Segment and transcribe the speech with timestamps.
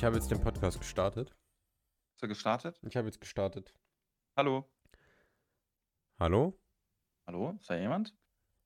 [0.00, 1.36] Ich habe jetzt den Podcast gestartet.
[2.14, 2.80] Hast du gestartet?
[2.88, 3.74] Ich habe jetzt gestartet.
[4.34, 4.66] Hallo?
[6.18, 6.58] Hallo?
[7.26, 7.50] Hallo?
[7.60, 8.16] Ist da jemand?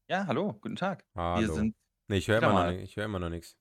[0.08, 1.04] Ja, hallo, guten Tag.
[1.12, 1.52] Wir Hallo.
[1.54, 1.74] sind
[2.06, 2.78] Nee, ich höre immer noch.
[2.78, 3.58] Ich höre immer noch nichts.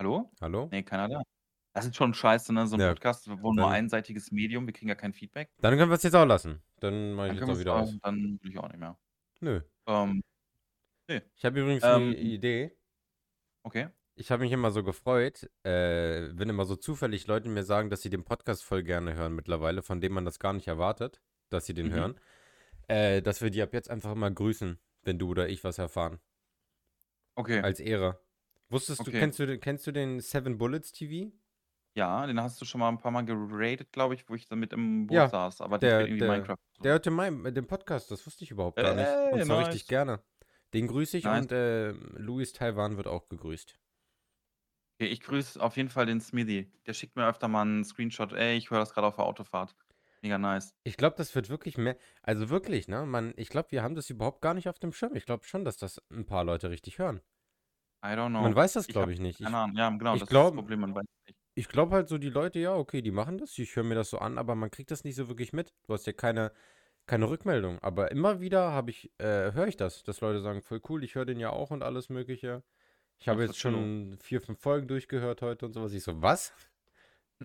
[0.00, 0.32] Hallo?
[0.40, 0.68] Hallo?
[0.72, 1.22] Nee, keiner da.
[1.74, 2.66] Das ist schon scheiße, ne?
[2.66, 5.48] So ein Ja, Podcast, wo nur einseitiges Medium, wir kriegen ja kein Feedback.
[5.58, 6.60] dann können wir es jetzt auch lassen.
[6.80, 7.98] Dann mache ich Dann jetzt wir auch wieder aus.
[8.02, 8.98] dann will ich auch nicht mehr.
[9.38, 9.60] Nö.
[9.86, 10.24] Ähm,
[11.08, 11.22] nee.
[11.36, 12.76] Ich habe übrigens eine Ähm, Idee.
[13.62, 13.90] okay.
[14.20, 18.02] Ich habe mich immer so gefreut, äh, wenn immer so zufällig Leute mir sagen, dass
[18.02, 21.64] sie den Podcast voll gerne hören mittlerweile, von dem man das gar nicht erwartet, dass
[21.64, 21.92] sie den Mhm.
[21.92, 22.20] hören,
[22.88, 26.20] äh, dass wir die ab jetzt einfach immer grüßen, wenn du oder ich was erfahren.
[27.34, 27.60] Okay.
[27.60, 28.20] Als Ehre.
[28.68, 29.20] Wusstest du, Okay.
[29.20, 31.32] kennst du, den- kennst du den Seven Bullets TV?
[31.96, 34.72] Ja, den hast du schon mal ein paar Mal geratet, glaube ich, wo ich damit
[34.74, 36.56] im Boot Ja, saß, aber der, irgendwie der, Minecraft.
[36.84, 39.32] der hörte mein, den Podcast, das wusste ich überhaupt gar nicht.
[39.32, 39.88] Und zwar richtig nice.
[39.88, 40.22] gerne.
[40.74, 41.40] Den grüße ich Nice.
[41.42, 43.76] und äh, Luis Taiwan wird auch gegrüßt.
[45.00, 46.70] Okay, ich grüße auf jeden Fall den Smithy.
[46.86, 48.34] Der schickt mir öfter mal einen Screenshot.
[48.34, 49.74] Ey, ich höre das gerade auf der Autofahrt.
[50.20, 50.74] Mega nice.
[50.84, 51.96] Ich glaube, das wird wirklich mehr.
[52.22, 53.06] Also wirklich, ne?
[53.06, 55.14] Man, ich glaube, wir haben das überhaupt gar nicht auf dem Schirm.
[55.16, 57.22] Ich glaube schon, dass das ein paar Leute richtig hören.
[58.02, 58.54] I don't Man know.
[58.54, 59.40] weiß das, Ich glaube habe ich, nicht.
[59.40, 59.76] Ich, keine Ahnung.
[59.76, 61.38] Ja, genau, ich das ist das glaube, Problem, man weiß es nicht.
[61.54, 63.58] ich glaube halt so, die Leute, ja, okay, die machen das.
[63.58, 65.74] Ich höre mir das so an, aber man kriegt das nicht so wirklich mit.
[65.86, 66.52] Du hast ja keine,
[67.06, 67.78] keine Rückmeldung.
[67.80, 71.14] Aber immer wieder habe ich, äh, höre ich das, dass Leute sagen, voll cool, ich
[71.14, 72.62] höre den ja auch und alles Mögliche.
[73.20, 75.92] Ich habe jetzt schon vier, fünf Folgen durchgehört heute und sowas.
[75.92, 76.54] Ich so, was?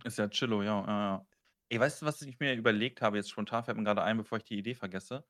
[0.03, 1.27] Ist ja Chillo, ja, ja, ja.
[1.69, 4.37] Ey, weißt du, was ich mir überlegt habe, jetzt spontan fällt mir gerade ein, bevor
[4.37, 5.25] ich die Idee vergesse?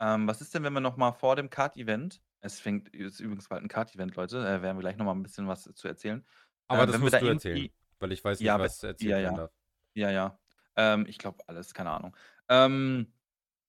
[0.00, 3.48] Ähm, was ist denn, wenn wir noch mal vor dem Kart-Event, es fängt, ist übrigens
[3.48, 6.26] bald ein Kart-Event, Leute, äh, werden wir gleich noch mal ein bisschen was zu erzählen.
[6.68, 7.70] Aber Äh, das musst da du erzählen,
[8.00, 9.52] weil ich weiß nicht, ja, was erzählt ja, ja, darf.
[9.94, 10.38] ja, ja.
[10.76, 12.16] Ähm, ich glaube alles, keine Ahnung.
[12.48, 13.12] Ähm,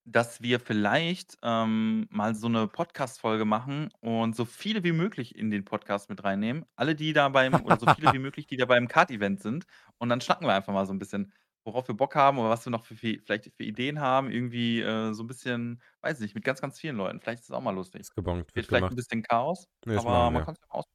[0.09, 5.51] dass wir vielleicht ähm, mal so eine Podcast-Folge machen und so viele wie möglich in
[5.51, 6.65] den Podcast mit reinnehmen.
[6.75, 9.65] Alle, die da beim, oder so viele wie möglich, die da beim Kart-Event sind.
[9.97, 11.33] Und dann schnacken wir einfach mal so ein bisschen,
[11.65, 14.31] worauf wir Bock haben oder was wir noch für, für, vielleicht für Ideen haben.
[14.31, 17.19] Irgendwie äh, so ein bisschen, weiß nicht, mit ganz, ganz vielen Leuten.
[17.19, 18.01] Vielleicht ist es auch mal lustig.
[18.01, 18.95] Ist gebongt, Wird wird vielleicht ein gemacht.
[18.95, 20.85] bisschen Chaos, Nee, aber man kann es ja mal, aus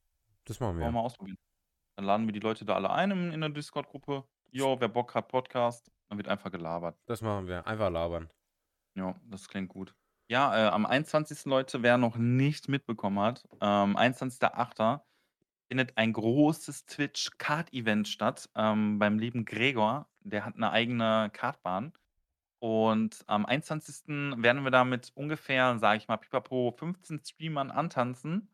[0.47, 0.91] Das machen wir.
[0.91, 1.37] mal ausprobieren.
[1.97, 4.25] Dann laden wir die Leute da alle ein in, in der Discord-Gruppe.
[4.51, 5.91] Jo, wer Bock hat, Podcast.
[6.09, 6.99] Dann wird einfach gelabert.
[7.07, 7.67] Das machen wir.
[7.67, 8.31] Einfach labern.
[8.95, 9.95] Ja, das klingt gut.
[10.29, 11.45] Ja, äh, am 21.
[11.47, 15.03] Leute, wer noch nicht mitbekommen hat, ähm, 21.08.
[15.69, 20.09] findet ein großes Twitch-Kart-Event statt ähm, beim lieben Gregor.
[20.21, 21.93] Der hat eine eigene Kartbahn.
[22.61, 24.07] Und am 21.
[24.41, 28.49] werden wir da mit ungefähr, sage ich mal, pipapo 15 Streamern antanzen.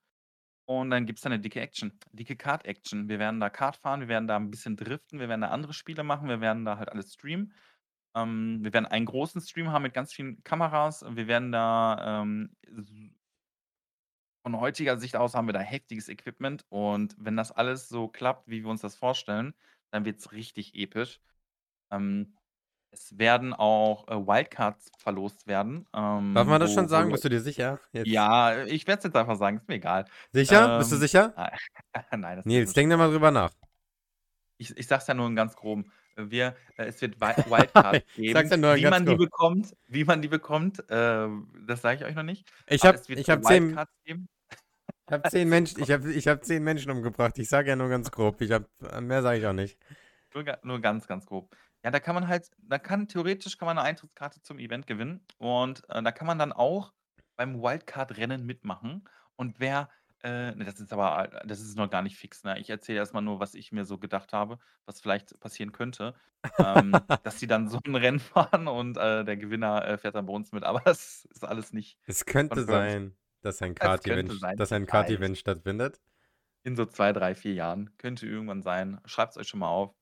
[0.65, 3.09] Und dann gibt es da eine dicke Action, dicke Kart-Action.
[3.09, 5.75] Wir werden da Kart fahren, wir werden da ein bisschen driften, wir werden da andere
[5.75, 7.53] Spiele machen, wir werden da halt alles streamen.
[8.14, 11.04] Ähm, wir werden einen großen Stream haben mit ganz vielen Kameras.
[11.08, 12.50] Wir werden da ähm,
[14.42, 16.64] von heutiger Sicht aus haben wir da heftiges Equipment.
[16.70, 19.54] Und wenn das alles so klappt, wie wir uns das vorstellen,
[19.91, 21.20] dann wird es richtig episch.
[21.91, 22.34] Ähm,
[22.91, 25.86] es werden auch äh, Wildcards verlost werden.
[26.34, 27.10] Darf Ähm, man das schon wo, wo sagen?
[27.10, 27.78] Leu- Bist du dir sicher?
[27.92, 28.08] Jetzt.
[28.08, 30.06] ja, ich werde es jetzt einfach sagen, ist mir egal.
[30.32, 30.78] Sicher?
[30.78, 31.34] Bist du Ähm, sicher?
[32.12, 33.50] nein, das ist Nils, denk da mal drüber nach.
[34.56, 35.92] Ich, ich sag's ja nur in ganz groben.
[36.19, 38.49] Wir, äh, es wird Wi- Wildcard geben.
[38.51, 39.19] ja nur Wie ganz man die grob.
[39.31, 41.29] bekommt, wie man die bekommt, äh,
[41.67, 42.49] das sage ich euch noch nicht.
[42.69, 44.29] Ich Aber hab, zehn, Wildcards geben.
[45.06, 47.39] ich hab zehn Menschen, ich hab, ich hab zehn Menschen umgebracht.
[47.39, 48.41] Ich sag ja nur ganz grob.
[48.41, 48.65] Ich hab,
[49.01, 49.79] mehr sage ich auch nicht.
[50.34, 51.55] Nur, nur ganz, ganz grob.
[51.84, 55.25] Ja, da kann man halt, da kann theoretisch kann man eine Eintrittskarte zum Event gewinnen
[55.39, 56.93] und äh, da kann man dann auch
[57.37, 59.09] beim Wildcard-Rennen mitmachen.
[59.37, 59.89] Und wer,
[60.23, 62.45] äh, ne, das ist aber, äh, das ist noch gar nicht fix.
[62.45, 62.59] Ne?
[62.59, 66.15] Ich erzähle erstmal nur, was ich mir so gedacht habe, was vielleicht passieren könnte.
[66.59, 70.27] Ähm, dass die dann so ein Rennen fahren und äh, der Gewinner äh, fährt dann
[70.27, 70.65] bei uns mit.
[70.65, 72.67] Aber das ist alles nicht Es könnte confirmed.
[72.67, 74.88] sein, dass ein Es könnte Kart-Event, sein, dass ein vielleicht.
[74.88, 76.00] Kart-Event stattfindet.
[76.62, 77.97] In so zwei, drei, vier Jahren.
[77.99, 79.00] Könnte irgendwann sein.
[79.05, 79.94] Schreibt es euch schon mal auf.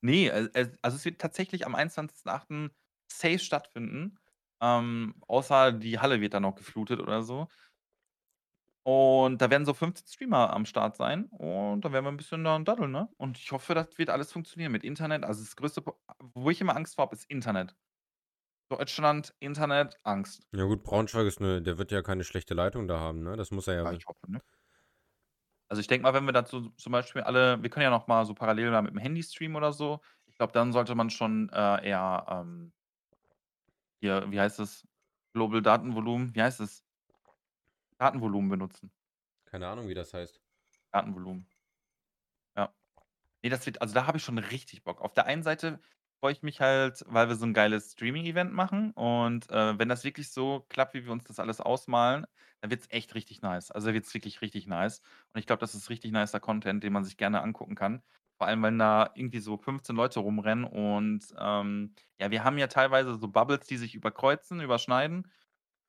[0.00, 2.70] Nee, äh, äh, also es wird tatsächlich am 21.08.
[3.06, 4.18] safe stattfinden.
[4.60, 7.48] Ähm, außer die Halle wird dann noch geflutet oder so.
[8.84, 11.26] Und da werden so 15 Streamer am Start sein.
[11.26, 13.08] Und da werden wir ein bisschen dann daddeln, ne?
[13.16, 15.24] Und ich hoffe, das wird alles funktionieren mit Internet.
[15.24, 15.98] Also das größte, Pro-
[16.34, 17.76] wo ich immer Angst vor habe, ist Internet.
[18.68, 20.48] Deutschland, Internet, Angst.
[20.52, 23.36] Ja gut, Braunschweig ist eine, der wird ja keine schlechte Leitung da haben, ne?
[23.36, 23.84] Das muss er ja.
[23.84, 24.40] Ja, ich hoffe, ne?
[25.68, 28.24] Also ich denke mal, wenn wir dazu zum Beispiel alle, wir können ja noch mal
[28.26, 30.00] so parallel da mit dem Handy streamen oder so.
[30.26, 32.72] Ich glaube, dann sollte man schon äh, eher ähm,
[34.00, 34.86] hier, wie heißt es?
[35.34, 36.84] Global Datenvolumen, wie heißt es?
[38.04, 38.92] Datenvolumen benutzen.
[39.46, 40.38] Keine Ahnung, wie das heißt.
[40.92, 41.48] Datenvolumen.
[42.54, 42.74] Ja.
[43.42, 45.00] Nee, das wird, also da habe ich schon richtig Bock.
[45.00, 45.80] Auf der einen Seite
[46.20, 48.90] freue ich mich halt, weil wir so ein geiles Streaming-Event machen.
[48.92, 52.26] Und äh, wenn das wirklich so klappt, wie wir uns das alles ausmalen,
[52.60, 53.70] dann wird es echt richtig nice.
[53.70, 55.00] Also wird es wirklich richtig nice.
[55.32, 58.02] Und ich glaube, das ist richtig nicer Content, den man sich gerne angucken kann.
[58.36, 62.66] Vor allem, wenn da irgendwie so 15 Leute rumrennen und, ähm, ja, wir haben ja
[62.66, 65.30] teilweise so Bubbles, die sich überkreuzen, überschneiden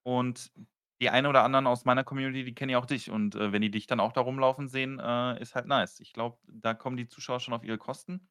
[0.04, 0.52] und
[1.02, 3.62] die einen oder anderen aus meiner Community, die kennen ja auch dich und, äh, wenn
[3.62, 6.00] die dich dann auch da rumlaufen sehen, äh, ist halt nice.
[6.00, 8.30] Ich glaube, da kommen die Zuschauer schon auf ihre Kosten,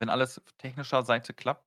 [0.00, 1.66] wenn alles auf technischer Seite klappt,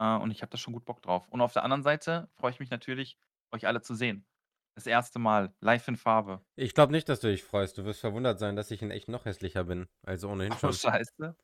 [0.00, 1.28] äh, und ich habe da schon gut Bock drauf.
[1.28, 3.18] Und auf der anderen Seite freue ich mich natürlich,
[3.52, 4.26] euch alle zu sehen.
[4.76, 6.44] Das erste Mal, live in Farbe.
[6.58, 7.78] Ich glaube nicht, dass du dich freust.
[7.78, 9.88] Du wirst verwundert sein, dass ich in echt noch hässlicher bin.
[10.02, 10.72] Also ohnehin Oh, schon.
[10.72, 11.36] scheiße.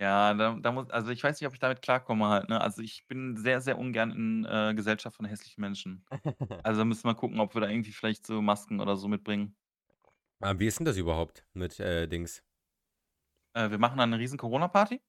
[0.00, 2.58] Ja, da da muss also, ich weiß nicht, ob ich damit klarkomme halt, ne?
[2.60, 6.06] Also, ich bin sehr, sehr ungern in, äh, Gesellschaft von hässlichen Menschen.
[6.64, 9.56] Also, müssen wir gucken, ob wir da irgendwie vielleicht so Masken oder so mitbringen.
[10.42, 12.42] Ah, wie ist denn das überhaupt mit, äh, Dings?
[13.56, 15.02] Äh, wir machen dann 'ne riesen Corona-Party.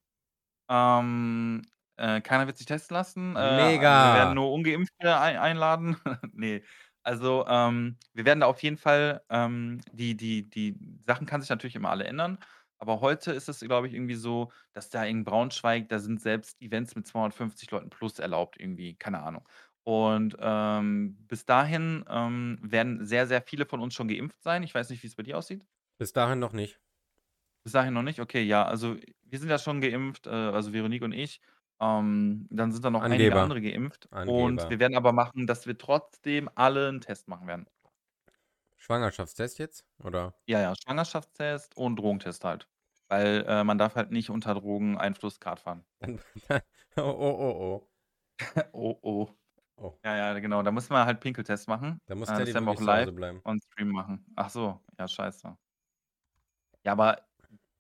[0.70, 1.64] Ähm,
[1.98, 3.36] äh, keiner wird sich testen lassen.
[3.38, 4.36] Äh, wir werden Mega!
[4.36, 5.98] nur Ungeimpfte ei einladen.
[6.34, 6.64] Ne,
[7.04, 11.50] also, ähm, wir werden da auf jeden Fall, ähm die die die Sachen kann sich
[11.52, 12.40] natürlich immer alle ändern,
[12.82, 16.62] aber heute ist es, glaube ich, irgendwie so, dass da in Braunschweig da sind selbst
[16.62, 19.48] Events mit 250 Leuten plus erlaubt irgendwie, keine Ahnung.
[19.84, 24.64] Und, ähm, bis dahin, ähm, werden sehr, sehr viele von uns schon geimpft sein.
[24.64, 25.66] Ich weiß nicht, wie's bei dir aussieht?
[26.00, 26.82] Bis dahin noch nicht.
[27.66, 28.20] Bis dahin noch nicht?
[28.20, 31.42] Okay, ja, also, wir sind ja schon geimpft, äh, also, Veronique und ich.
[31.80, 33.36] Ähm, dann sind da noch einige Angeber.
[33.36, 34.70] andere geimpft und Angeber.
[34.70, 37.66] wir werden aber machen, dass wir trotzdem alle 'n Test machen werden.
[38.82, 40.34] Schwangerschaftstest jetzt, oder?
[40.48, 42.68] Ja, ja, Schwangerschaftstest und Drogentest halt,
[43.10, 45.86] weil, äh, man darf halt nicht unter Drogeneinfluss Kart fahren.
[46.98, 47.88] Oh, oh, oh, oh.
[48.74, 49.30] Oh, oh.
[49.78, 50.02] Oh.
[50.06, 52.02] Ja, ja, genau, da müssen wir halt Pinkeltest machen.
[52.08, 53.44] Da muss Äh, Teddy das werden wir auch wirklich zu Hause live bleiben.
[53.46, 54.26] on Stream machen.
[54.36, 55.58] Ach so, ja, scheiße.
[56.86, 57.28] Ja, aber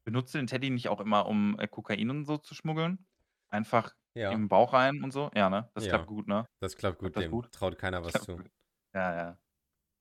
[0.05, 3.07] benutzt du den Teddy nicht auch immer, um, äh, Kokain und so zu schmuggeln?
[3.49, 4.41] Einfach Ja.
[4.41, 5.31] im Bauch rein und so?
[5.35, 5.71] Ja, ne?
[5.75, 5.89] Das Ja.
[5.89, 6.47] klappt gut, ne?
[6.61, 7.51] Das klappt gut, Klappt das dem gut?
[7.51, 8.43] traut keiner was Klappt zu.
[8.43, 8.51] gut.
[8.93, 9.40] Ja, ja.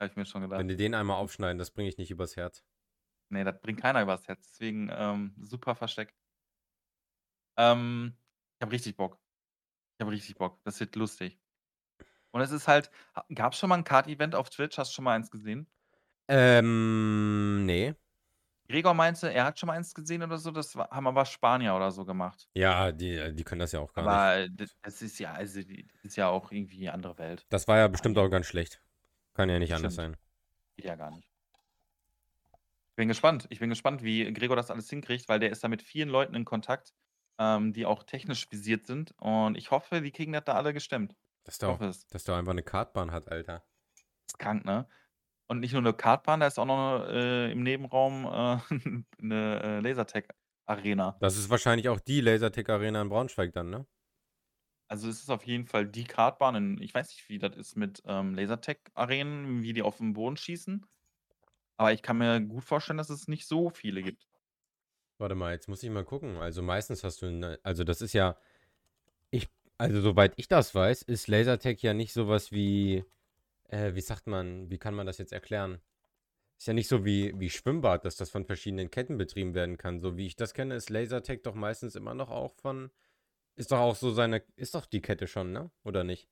[0.01, 0.61] Habe ich mir schon gedacht.
[0.61, 2.63] Wenn die den einmal aufschneiden, das bringe ich nicht übers Herz.
[3.33, 6.13] Ne, das bringt keiner übers Herz, deswegen, ähm, super versteckt.
[7.59, 8.17] Ähm,
[8.59, 9.19] ich habe richtig Bock.
[9.99, 10.61] Ich habe richtig Bock.
[10.65, 11.41] Das wird lustig.
[12.33, 14.79] Und es ist halt ha gab's schon mal 'n Kart-Event auf Twitch?
[14.79, 15.69] Hast du schon mal eins gesehen?
[16.29, 17.95] Ähm, ne.
[18.69, 21.91] Gregor meinte, er hat schon mal eins gesehen oder so, das haben aber Spanier oder
[21.91, 22.47] so gemacht.
[22.57, 24.29] Ja, die die können das ja auch gar nicht.
[24.29, 24.49] Aber
[24.83, 27.47] das ist ja also, das ist ja auch irgendwie andere Welt.
[27.53, 28.81] Das war ja bestimmt auch ganz schlecht.
[29.37, 29.97] Kann ja nicht anders Bestimmt.
[29.97, 30.17] sein.
[30.77, 31.27] Geht ja gar nicht.
[32.99, 33.47] Bin gespannt.
[33.51, 36.35] Ich bin gespannt, wie Gregor das alles hinkriegt, weil der ist da mit vielen Leuten
[36.35, 36.93] in Kontakt,
[37.39, 41.15] ähm, die auch technisch visiert sind und ich hoffe, die kriegen das da alle gestemmt.
[41.47, 41.81] Dass Ich der auch
[42.11, 43.65] dass der einfach 'ne Kartbahn hat, Alter.
[44.29, 44.89] Ist krank, ne?
[45.49, 48.59] Und nicht nur 'ne Kartbahn, da ist auch noch, äh, im Nebenraum, äh,
[49.21, 51.21] 'ne, äh, Lasertag-Arena.
[51.23, 53.87] Das ist wahrscheinlich auch die Lasertag-Arena in Braunschweig dann, ne?
[54.91, 57.77] Also, es ist auf jeden Fall die Kartbahn in ich weiß nicht, wie das ist
[57.77, 60.85] mit, ähm, Lasertag-Arenen, wie die aufm Boden schießen.
[61.79, 64.27] Aber ich kann mir gut vorstellen, dass es nicht so viele gibt.
[65.21, 66.39] Warte mal, jetzt muss ich mal gucken.
[66.39, 68.37] Also, meistens hast du 'ne also, das ist ja
[69.31, 69.49] ich
[69.79, 73.05] also, soweit ich das weiß, ist Lasertag ja nicht so was wie
[73.69, 75.81] äh, wie sagt man wie kann man das jetzt erklären?
[76.59, 80.01] Ist ja nicht so wie wie Schwimmbad, dass das von verschiedenen Ketten betrieben werden kann.
[80.01, 82.91] So wie ich das kenne, ist Lasertag doch meistens immer noch auch von
[83.57, 85.71] ist doch auch so seine ist doch die Kette schon, ne?
[85.85, 86.29] Oder nicht?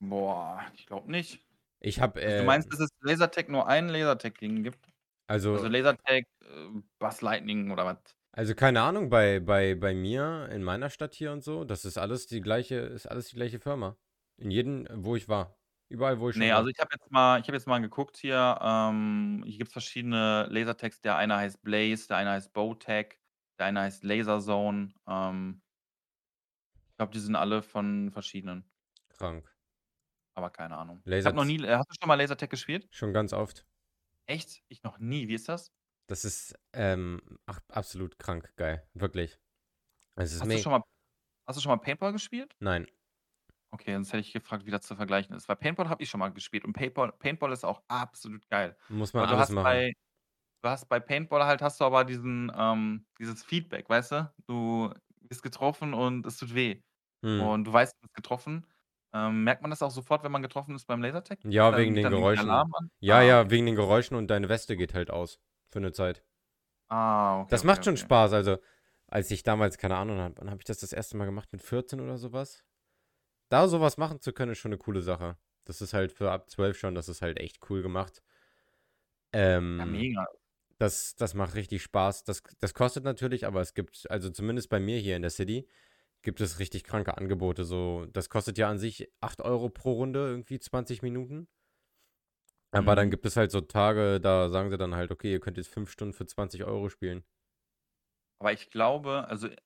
[0.00, 1.46] Boah, ich glaube nicht.
[1.80, 4.88] Ich habe, Also, du äh meinst, dass es Lasertag nur einen Lasertag-Ding gibt?
[5.28, 8.16] Also, Also Lasertag, äh, Buzz Lightning oder was?
[8.34, 11.98] Also, keine Ahnung, bei bei bei mir in meiner Stadt hier und so, das ist
[11.98, 13.98] alles die gleiche ist alles die gleiche Firma.
[14.38, 15.58] In jedem, wo ich war.
[15.90, 16.56] Überall, wo ich schon Ne, war.
[16.56, 20.46] also, ich habe jetzt mal ich habe jetzt mal geguckt hier, ähm, hier gibt's verschiedene
[20.50, 21.02] Lasertags.
[21.02, 23.18] Der eine heißt Blaze, der eine heißt Bowtag,
[23.58, 24.94] der eine heißt Laserzone.
[25.06, 25.60] Ähm
[26.92, 28.70] ich glaube, die sind alle von verschiedenen.
[29.08, 29.54] Krank.
[30.34, 30.98] Aber keine Ahnung.
[30.98, 32.88] Ich Laser habe noch nie äh, hast du schon mal Lasertag gespielt?
[32.90, 33.66] Schon ganz oft.
[34.26, 34.62] Echt?
[34.68, 35.28] Ich noch nie.
[35.28, 35.72] Wie ist das?
[36.06, 39.38] Das ist, ähm, ach, absolut krank geil, wirklich.
[40.16, 40.82] Es ist Hast du schon mal
[41.46, 42.54] hast du schon mal Paintball gespielt?
[42.60, 42.86] Nein.
[43.70, 45.48] Okay, sonst hätte ich gefragt, wie das zu vergleichen ist.
[45.48, 48.76] Weil Paintball habe ich schon mal gespielt und Paintball Paintball ist auch absolut geil.
[48.88, 49.64] Muss man Aber du alles hast machen.
[49.64, 49.92] bei
[50.62, 54.34] du hast bei Paintball halt hast du aber diesen ähm, dieses Feedback, weißt du?
[54.46, 54.94] Du
[55.30, 56.82] wirst getroffen und es tut weh.
[57.22, 57.52] Mhm.
[57.52, 58.66] Und du weißt, du bist getroffen.
[59.14, 61.40] Ähm, merkt man das auch sofort, wenn man getroffen ist beim Lasertag?
[61.44, 62.64] Ja, Dann wegen den Geräuschen.
[63.00, 63.50] Ja, Ah, ja, okay.
[63.50, 66.22] wegen den Geräuschen und deine Weste geht halt aus für 'ne Zeit.
[66.90, 67.98] Ah, okay, Das okay, macht schon okay.
[67.98, 68.32] Spaß.
[68.32, 68.58] Also,
[69.06, 71.16] als ich damals, keine Ahnung, wann wann habe ich das das 1.
[71.16, 71.52] Mal gemacht?
[71.52, 72.64] Mit 14 oder so was?
[73.50, 75.38] Da so was machen zu können, ist schon 'ne coole Sache.
[75.64, 78.20] Das ist halt für ab 12 schon das ist halt echt cool gemacht.
[79.78, 80.26] Ja, Ähm, mega.
[80.82, 82.24] Das das macht richtig Spaß.
[82.24, 85.68] Das das kostet natürlich, aber es gibt also, zumindest bei mir hier in der City
[86.22, 87.64] gibt es richtig kranke Angebote.
[87.64, 91.48] So, das kostet ja an sich 8 € pro Runde, irgendwie 20 Minuten.
[92.74, 93.10] Aber dann Mhm.
[93.10, 95.90] gibt es halt so Tage, da sagen sie dann halt: „Okay, ihr könnt jetzt 5
[95.90, 97.22] Stunden für 20 € spielen.“
[98.40, 99.56] Aber ich glaube also, ich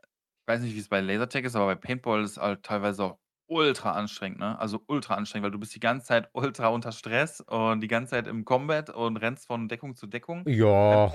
[0.46, 4.38] weiß nicht, wie's bei Lasertag ist, aber bei Paintball ist halt teilweise auch ultra anstrengend,
[4.40, 4.58] ne?
[4.58, 8.10] Also, ultra anstrengend, weil du bist die ganze Zeit ultra unter Stress und die ganze
[8.12, 11.12] Zeit im Combat und rennst von Deckung zu Deckung Ja.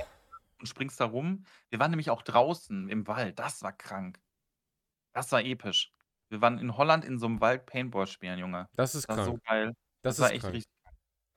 [0.60, 1.44] Und springst da rum.
[1.70, 4.20] Wir waren nämlich auch draußen im Wald, das war krank.
[5.14, 5.94] Das war episch.
[6.30, 8.70] Wir waren in Holland in so 'nem Wald Paintball spielen, Junge.
[8.76, 9.42] Das ist Das war so krank.
[9.46, 9.74] geil.
[10.04, 10.54] Das Das war ist echt krank.
[10.54, 10.72] richtig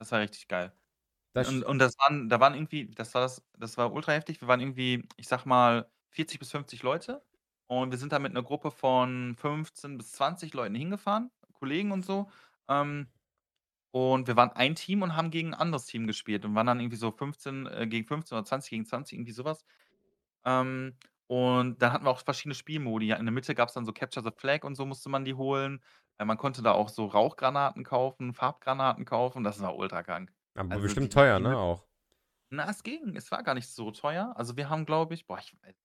[0.00, 0.74] das war richtig geil.
[1.34, 4.12] Das Und sch und das waren da waren irgendwie das war das das war ultra
[4.12, 4.40] heftig.
[4.42, 7.24] Wir waren irgendwie, ich sage mal, 40 bis 50 Leute
[7.66, 12.04] und wir sind da mit 'ner Gruppe von 15 bis 20 Leuten hingefahren, Kollegen und
[12.04, 12.30] so.
[12.68, 13.09] Ähm,
[13.92, 16.80] und wir waren ein Team und haben gegen 'n anderes Team gespielt und waren dann
[16.80, 19.64] irgendwie so 15 äh, gegen 15 oder 20 gegen 20, irgendwie so was.
[20.44, 23.11] Ähm, und dann hatten wir auch verschiedene Spielmodi.
[23.12, 25.83] In der Mitte gab's dann so Capture the Flag und so musste man die holen.
[26.18, 30.33] Äh, man konnte da auch so Rauchgranaten kaufen, Farbgranaten kaufen, das war ultra krank.
[30.56, 31.87] Aber Also, bestimmt teuer, ne, auch?
[32.50, 33.16] Na, es ging.
[33.16, 34.33] Es war gar nicht so teuer.
[34.37, 35.76] Also, wir haben, glaube ich boah, ich weiß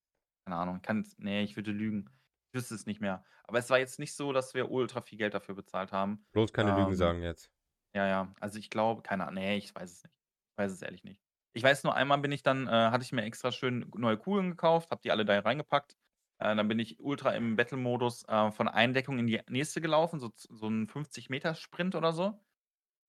[0.50, 2.10] keine Ahnung, kann jetzt ne, ich würde lügen.
[2.52, 3.26] Ich wüsste es nicht mehr.
[3.44, 6.26] Aber es war jetzt nicht so, dass wir ultra viel Geld dafür bezahlt haben.
[6.34, 7.52] Bloß keine Lügen Ähm, sagen jetzt.
[7.96, 8.34] ja, ja.
[8.40, 10.14] Also, ich glaube keine Ah ne, ich weiß es nicht.
[10.54, 11.22] Ich weiß es ehrlich nicht.
[11.54, 14.52] Ich weiß nur, einmal bin ich dann äh, hatte ich mir extra schön neue Kugeln
[14.52, 15.98] gekauft, habe die alle da reingepackt.
[16.40, 20.20] Äh, dann bin ich ultra im Battle-Modus, äh, von einen Deckung in die nächste gelaufen,
[20.20, 22.40] so so 'n 50 Meter Sprint oder so.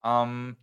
[0.04, 0.56] Ähm,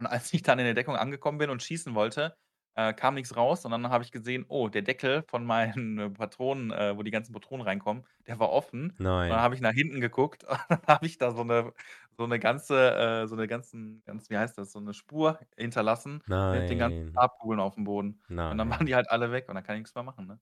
[0.00, 2.38] und als ich dann in der Deckung angekommen bin und schießen wollte,
[2.76, 6.70] äh, kam nix raus und dann habe ich gesehen, oh, der Deckel von meinen Patronen,
[6.72, 8.90] äh, wo die ganzen Patronen reinkommen, der war offen.
[8.92, 9.42] Und dann Nein.
[9.42, 11.72] habe ich nach hinten geguckt und dann habe ich da so 'ne
[12.16, 16.22] so 'ne ganze äh, so 'ne ganzen ganz wie heißt das, so 'ne Spur hinterlassen
[16.50, 17.18] mit den ganzen Nein.
[17.18, 18.22] Farbkugeln aufm Boden.
[18.48, 18.88] Und dann waren Nein.
[18.88, 20.40] die halt alle weg und dann kann ich nix mehr machen, ne?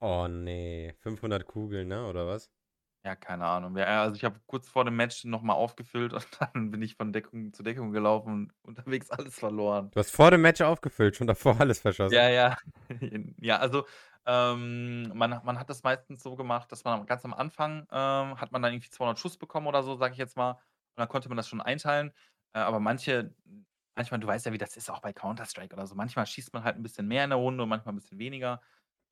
[0.00, 2.48] Oh ne, 500 Kugeln, ne, oder was?
[3.04, 3.76] Ja, keine Ahnung.
[3.76, 6.96] Ja, also, ich habe kurz vor dem Match noch mal aufgefüllt und dann bin ich
[6.96, 9.92] von Deckung zu Deckung gelaufen, unterwegs alles verloren.
[9.92, 12.10] Du hast vor dem Match aufgefüllt, schon davor alles verschossen?
[12.10, 12.56] Ja, ja.
[13.40, 13.86] Ja, also,
[14.26, 18.50] ähm, man man hat das meistens so gemacht, dass man ganz am Anfang, ähm, hat
[18.52, 20.52] man dann irgendwie 200 Schuss bekommen oder so, sage ich jetzt mal.
[20.52, 20.60] Und
[20.96, 22.12] dann konnte man das schon einteilen.
[22.54, 23.34] Äh, aber manche
[23.94, 25.94] manchmal du weißt ja, wie das ist auch bei Counter-Strike oder so.
[25.96, 28.60] Manchmal schießt man halt 'n bisschen mehr in der Runde und manchmal 'n bisschen weniger.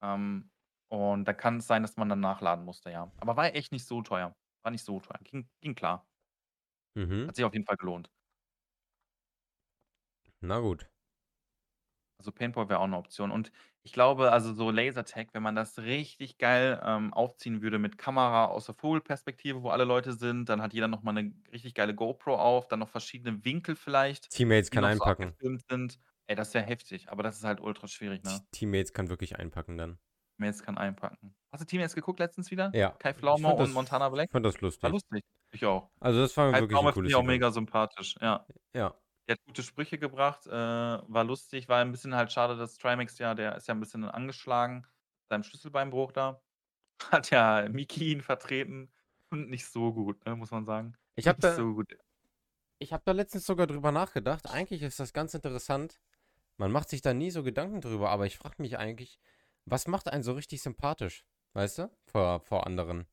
[0.02, 0.50] Ähm,
[0.88, 3.12] und da kann es sein, dass man dann nachladen musste, ja.
[3.19, 4.35] Aber war echt nicht so teuer.
[4.62, 5.19] War nicht so teuer.
[5.25, 6.05] Ging ging klar.
[6.97, 7.28] Mhm.
[7.28, 8.09] Hat sich auf jeden Fall gelohnt.
[10.43, 10.87] Na gut.
[12.21, 13.31] Also, Paintball wäre auch 'ne Option.
[13.31, 13.52] Und
[13.83, 18.47] ich glaube, also, so Lasertag, wenn man das richtig geil, ähm, aufziehen würde mit Kamera
[18.47, 21.95] aus der Vogelperspektive, wo alle Leute sind, dann hat jeder noch mal 'ne richtig geile
[21.95, 25.37] GoPro auf, dann noch verschiedene Winkel vielleicht, Teammates kann so einpacken.
[25.40, 25.99] abgefilmt sind.
[26.26, 28.47] Ey, das wäre heftig, aber das ist halt ultra schwierig, ne?
[28.52, 29.99] Teammates kann wirklich einpacken dann.
[30.38, 31.35] Teammates kann einpacken.
[31.52, 32.75] Hast du Teammates geguckt letztens wieder?
[32.75, 34.31] Ja, Kai ich fand und das Montana Black?
[34.31, 34.90] fand das War lustig.
[34.90, 35.23] lustig.
[35.52, 35.90] Ich auch.
[36.00, 38.49] Also, das war Kai wirklich 'n Pflaume finde cooles ich auch mega sympathisch, ja.
[38.75, 38.97] Ja.
[39.28, 43.19] Der hat gute Sprüche gebracht, äh, war lustig, war 'n bisschen halt schade, dass Trimax
[43.19, 44.87] ja der ist ja 'n bisschen angeschlagen,
[45.31, 46.43] seinem Schlüsselbeinbruch da.
[47.12, 48.93] Hat ja Miki ihn vertreten
[49.31, 50.97] und nicht so gut, ne, muss man sagen.
[51.19, 51.97] Ich habe da so gut.
[52.81, 54.47] ich habe da letztens sogar drüber nachgedacht.
[54.50, 56.00] Eigentlich ist das ganz interessant.
[56.59, 59.21] Man macht sich da nie so Gedanken drüber, aber ich frage mich eigentlich,
[59.66, 63.06] was macht einen so richtig sympathisch, weißt du, vor vor anderen?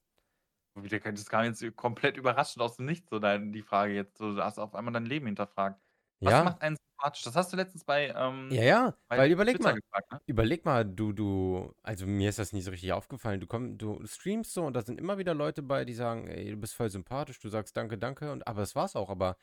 [0.75, 4.33] Das kam jetzt komplett überraschend aus dem Nichts, so die Frage jetzt so.
[4.35, 5.79] Du hast auf einmal dein Leben hinterfragt.
[6.23, 6.41] Was Ja.
[6.41, 7.23] macht einen sympathisch?
[7.23, 10.19] Das hast du letztens bei, ähm, Ja, ja, bei weil überleg Twitter mal gefragt, ne?
[10.25, 13.39] überleg mal, du du also, mir ist das nie so richtig aufgefallen.
[13.39, 16.51] Du komm du streamst so und da sind immer wieder Leute bei, die sagen: „Ey,
[16.51, 19.09] du bist voll sympathisch.“ Du sagst: „Danke, danke.“ Und aber das war's auch.
[19.09, 19.37] Aber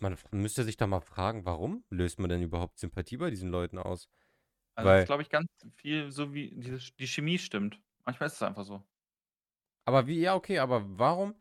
[0.00, 3.78] man müsste sich da mal fragen, warum löst man denn überhaupt Sympathie bei diesen Leuten
[3.78, 4.08] aus?
[4.76, 7.80] Also, das ist, Weil glaube ich, ganz viel so wie diese die Chemie stimmt.
[8.04, 8.86] Manchmal ist es einfach so.
[9.84, 11.34] Aber wie ja, okay, aber warum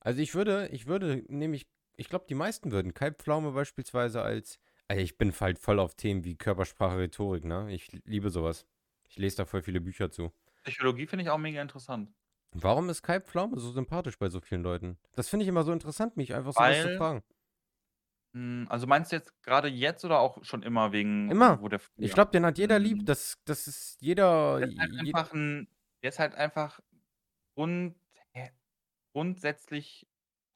[0.00, 4.58] also, ich würde ich würde nämlich ich glaube, die meisten würden Kai Pflaume beispielsweise als
[4.88, 7.72] ey, ich bin halt voll auf Themen wie Körpersprache, Rhetorik, ne?
[7.72, 8.66] Ich liebe so was.
[9.08, 10.32] Ich lese da voll viele Bücher zu.
[10.64, 12.12] Psychologie finde ich auch mega interessant.
[12.54, 14.98] Warum ist Kai Pflaume so sympathisch bei so vielen Leuten?
[15.14, 17.22] Das finde ich immer so interessant, mich einfach so was zu Weil fragen.
[18.34, 21.60] Hm, also, meinst du jetzt grade jetzt oder auch schon immer wegen Immer.
[21.60, 23.04] wo der Ich früher glaube, den hat jeder lieb.
[23.04, 23.06] hm.
[23.06, 25.68] Das das ist jeder Der ist halt je einfach 'n
[26.02, 26.80] der ist halt einfach
[27.56, 27.96] grund
[28.32, 28.50] hä
[29.14, 30.08] grundsätzlich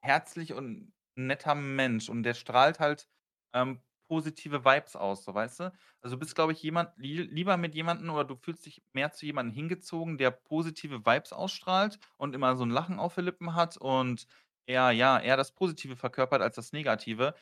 [0.02, 3.08] herzlich und netter Mensch und der strahlt halt,
[3.54, 5.64] ähm, positive Vibes aus, so, weißt du?
[6.02, 9.12] Also, du bist, glaube ich, jemand lie lieber mit jemandem oder du fühlst dich mehr
[9.12, 13.54] zu jemandem hingezogen, der positive Vibes ausstrahlt und immer so 'n Lachen auf den Lippen
[13.54, 14.26] hat und
[14.66, 17.34] eher ja, eher das Positive verkörpert als das Negative.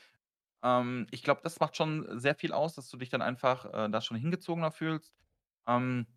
[0.65, 3.91] Ähm, ich glaube, das macht schon sehr viel aus, dass du dich dann einfach, äh,
[3.91, 5.15] da schon hingezogener fühlst.
[5.69, 6.09] Ähm,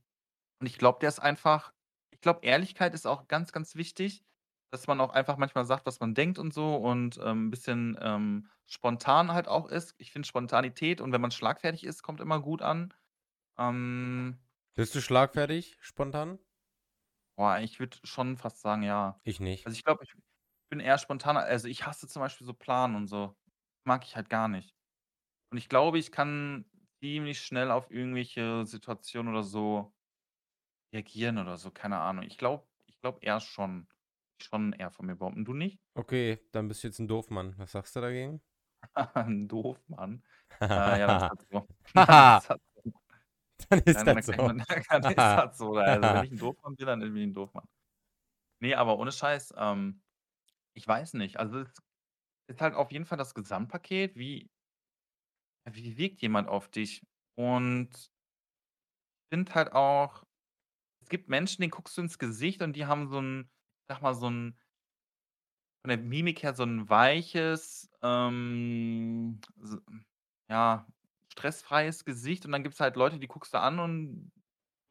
[0.60, 1.74] und ich glaube, der ist einfach
[2.12, 4.25] ich glaube, Ehrlichkeit ist auch ganz, ganz wichtig,
[4.72, 7.98] dass man auch einfach manchmal sagt, was man denkt und so und, ähm, 'n bisschen,
[8.01, 9.96] ähm, spontan halt auch ist.
[10.00, 12.94] Ich finde Spontanität und wenn man schlagfertig ist, kommt immer gut an.
[13.60, 14.39] Ähm
[14.77, 16.38] Bist du schlagfertig, spontan?
[17.38, 19.22] Boah, ich würde schon fast sagen, ja.
[19.25, 19.68] Ich nicht.
[19.68, 20.12] Also, ich glaube, ich
[20.70, 23.36] bin eher spontaner also, ich hasse zum Beispiel so planen und so.
[23.88, 24.75] Mag ich halt gar nicht.
[25.51, 26.65] Und ich glaube, ich kann
[27.01, 29.94] ziemlich schnell auf irgendwelche Situationen oder so
[30.94, 32.24] reagieren oder so, keine Ahnung.
[32.25, 33.88] Ich glaube ich glaube eher schon
[34.41, 35.44] schon eher von mir behaupten.
[35.46, 35.79] Du nicht?
[35.98, 37.56] Okay, dann bist du jetzt 'n Doofmann.
[37.58, 38.39] Was sagst du dagegen?
[39.15, 40.24] 'N Doofmann?
[40.75, 41.67] Äh, ja, das halt so.
[42.32, 42.94] Das halt so.
[43.70, 44.34] Dann ist Dann das so.
[44.89, 45.75] dann ist das so.
[45.77, 47.65] Also, wenn ich 'n Doofmann bin, dann bin ich 'n Doofmann.
[48.62, 50.03] Ne, aber ohne Scheiß, ähm,
[50.75, 51.38] ich weiß nicht.
[51.39, 51.74] Also, es
[52.48, 54.50] ist halt auf jeden Fall das Gesamtpaket, wie
[55.70, 57.06] wie wirkt jemand auf dich?
[57.36, 58.10] Und
[59.32, 60.24] finde halt auch
[61.01, 63.50] es gibt Menschen, denen guckst du ins Gesicht und die haben so 'n
[63.89, 64.58] sage mal, so 'n
[65.84, 69.77] von der Mimik her so 'n weiches, ähm, s
[70.50, 70.88] ja,
[71.32, 74.32] stressfreies Gesicht und dann gibt's halt Leute, die guckst du an und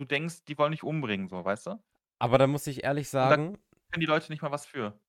[0.00, 1.82] du denkst, die wollen dich umbringen so, weißt du?
[2.18, 3.58] Aber da muss ich ehrlich Und da sagen
[3.90, 5.00] können die Leute nicht mal was für.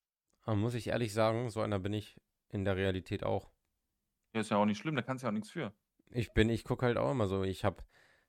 [0.44, 2.16] da muss ich ehrlich sagen, so einer bin ich
[2.50, 3.50] in der Realität auch.
[4.34, 5.72] Ja, ist ja auch nicht schlimm, da kannst du ja auch nix für.
[6.10, 7.44] Ich bin ich gucke halt auch immer so.
[7.44, 7.82] Ich habe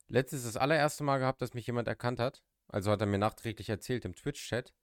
[0.08, 2.42] letztens das allererste Mal gehabt, dass mich jemand erkannt hat.
[2.70, 4.74] Also, hat er mir nachträglich erzählt im Twitch-Chat.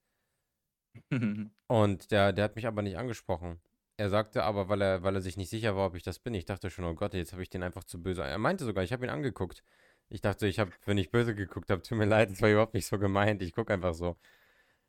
[1.69, 3.61] Und der der hat mich aber nicht angesprochen.
[3.97, 6.35] Er sagte aber, weil er weil er sich nicht sicher war, ob ich das bin.
[6.35, 8.85] Ich dachte schon: „Oh Gott, jetzt habe ich den einfach zu böse“ er meinte sogar,
[8.85, 9.63] ich habe ihn angeguckt.
[10.09, 12.75] Ich dachte, ich habe wenn ich böse geguckt habe, tut mir leid, das war überhaupt
[12.75, 13.43] nicht so gemeint.
[13.43, 14.17] Ich gucke einfach so.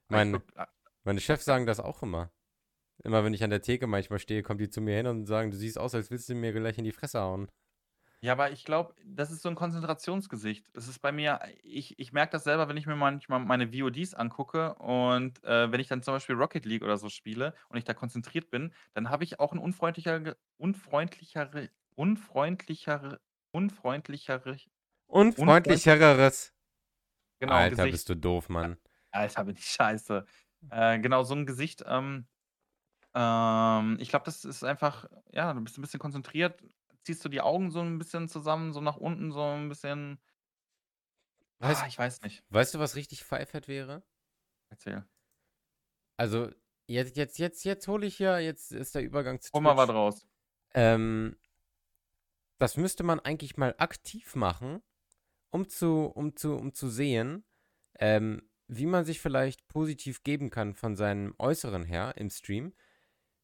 [0.10, 0.68] Mein a
[1.04, 2.32] meine Chefs sagen das auch immer.
[3.04, 5.52] Immer wenn ich an der Theke manchmal stehe, kommen die zu mir hin und sagen:
[5.52, 7.48] „Du siehst aus, als willst du mir gleich in die Fresse hauen.“
[8.24, 10.76] Ja, aber ich glaube, das ist so 'n Konzentrationsgesicht.
[10.76, 14.16] Es ist bei mir ich ich merke das selber, wenn ich mir manchmal meine VODs
[14.16, 17.84] angucke und, äh, wenn ich dann zum Beispiel Rocket League oder so spiele und ich
[17.84, 23.20] da konzentriert bin, dann habe ich auch 'n unfreundlichere unfreundlichere unfreundlichere
[23.52, 24.58] unfreundlichere
[25.36, 26.54] unfreund Unfreundlicheres.
[27.40, 27.88] Genau, Alter, Gesicht.
[27.88, 28.78] bist du doof, Mann.
[29.14, 30.26] Alter, bin ich scheiße.
[30.70, 32.28] Äh, genau, so 'n Gesicht, ähm
[33.18, 36.62] ähm, ich glaube, das ist einfach ja, du bist 'n bisschen konzentriert,
[37.04, 40.20] ziehst du die Augen so 'n bisschen zusammen, so nach unten, so 'n bisschen
[41.62, 42.44] Weißt ah, ich weiß nicht.
[42.50, 44.04] weißt du, was richtig Pfeifert wäre?
[44.70, 45.06] Erzähl.
[46.20, 46.50] Also,
[46.88, 49.90] jetzt jetzt jetzt jetzt hole ich ja jetzt ist der Übergang zu Hol mal was
[49.90, 50.26] raus.
[50.74, 51.38] Ähm
[52.60, 54.82] das müsste man eigentlich mal aktiv machen,
[55.52, 57.46] um zu um zu um zu sehen,
[58.00, 62.74] ähm, wie man sich vielleicht positiv geben kann von seinem Äußeren her im Stream.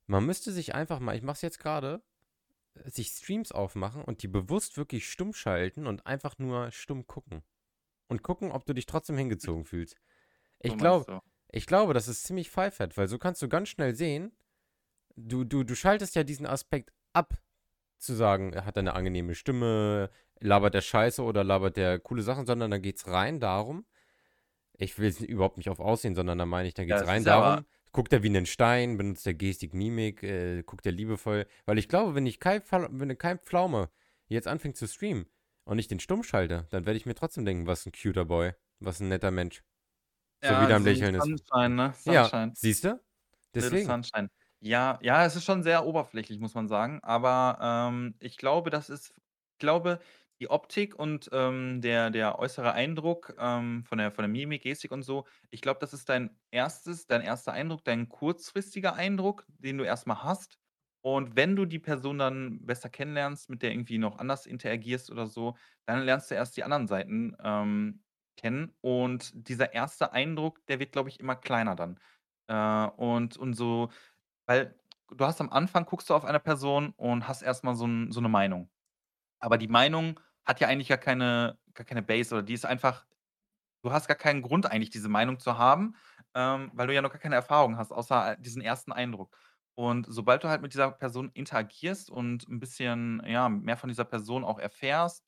[0.09, 2.01] Man müsste sich einfach mal ich mache es jetzt grade,
[2.85, 7.43] sich Streams aufmachen und die bewusst wirklich stumm schalten und einfach nur stumm gucken.
[8.09, 9.97] Und gucken, ob du dich trotzdem hingezogen fühlst.
[10.59, 11.07] Ich glaube
[11.51, 14.33] ich glaube, das ist ziemlich Pfeifert, weil so kannst du ganz schnell sehen
[15.17, 17.41] du du du schaltest ja diesen Aspekt ab,
[17.99, 20.09] zu sagen, hat er 'ne angenehme Stimme,
[20.41, 23.85] labert der Scheiße oder labert der coole Sachen, sondern da geht's rein darum
[24.77, 27.35] ich will jetzt überhaupt nicht auf Aussehen, sondern da meine ich, da rein ist ja
[27.37, 31.47] aber darum, guckt er wie 'nen Stein, benutzt er Gestik, Mimik, äh, guckt er liebevoll
[31.65, 33.89] weil ich glaube, wenn ich kein Pfal wenn kein Pflaume
[34.27, 35.27] jetzt anfängt zu streamen
[35.65, 38.53] und ich den stumm schalte, dann werde ich mir trotzdem denken: „Was 'n cuter Boy,
[38.79, 39.63] was 'n netter Mensch.“
[40.41, 41.31] So wie Ja, der am Lächeln ist.
[41.31, 41.93] Sunshine, ne?
[42.05, 42.53] Ja, Sunshine.
[42.53, 43.01] siehst du?
[43.55, 43.97] Deswegen.
[43.99, 44.29] Sunshine.
[44.61, 48.89] Ja, ja, es ist schon sehr oberflächlich, muss man sagen, aber, ähm, ich glaube, das
[48.89, 49.13] ist
[49.53, 49.99] ich glaube,
[50.43, 54.91] die Optik und, ähm, der der äußere Eindruck, ähm, von der von der Mimik, Gestik
[54.91, 59.77] und so, ich glaube, das ist dein erstes dein erster Eindruck, dein kurzfristiger Eindruck, den
[59.79, 60.57] du erst mal hast.
[61.01, 65.27] Und wenn du die Person dann besser kennenlernst, mit der irgendwie noch anders interagierst oder
[65.27, 68.03] so, dann lernst du erst die anderen Seiten, ähm,
[68.37, 68.73] kennen.
[68.81, 71.99] Und dieser erste Eindruck, der wird, glaube ich, immer kleiner dann.
[72.47, 73.89] Äh, und und so
[74.47, 74.75] weil
[75.11, 78.11] du hast am Anfang guckst du auf eine Person und hast erst mal so 'n
[78.11, 78.69] so 'ne Meinung.
[79.39, 83.05] Aber die Meinung hat ja eigentlich gar keine gar keine Base oder die ist einfach
[83.83, 85.95] du hast gar keinen Grund eigentlich, diese Meinung zu haben,
[86.35, 89.37] ähm, weil du ja noch gar keine Erfahrung hast, außer, äh, diesen ersten Eindruck.
[89.75, 94.05] Und sobald du halt mit dieser Person interagierst und 'n bisschen, ja, mehr von dieser
[94.05, 95.25] Person auch erfährst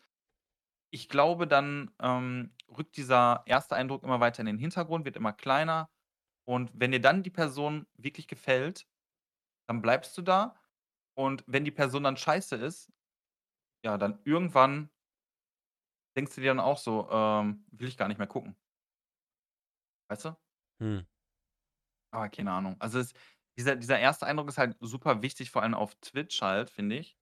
[0.92, 5.34] ich glaube, dann, ähm, rückt dieser erste Eindruck immer weiter in den Hintergrund, wird immer
[5.34, 5.90] kleiner.
[6.46, 8.88] Und wenn dir dann die Person wirklich gefällt,
[9.68, 10.56] dann bleibst du da.
[11.16, 12.92] Und wenn die Person dann scheiße ist,
[13.84, 14.90] ja, dann irgendwann
[16.16, 18.56] denkst du dir dann auch so: „Ähm, will ich gar nicht mehr gucken.“
[20.08, 20.36] Weißt du?
[20.80, 21.06] Mhm.
[22.14, 22.76] Ah, keine Ahnung.
[22.80, 23.14] Also, es
[23.58, 27.18] dieser dieser erste Eindruck ist halt super wichtig, vor allem auf Twitch halt, finde ich.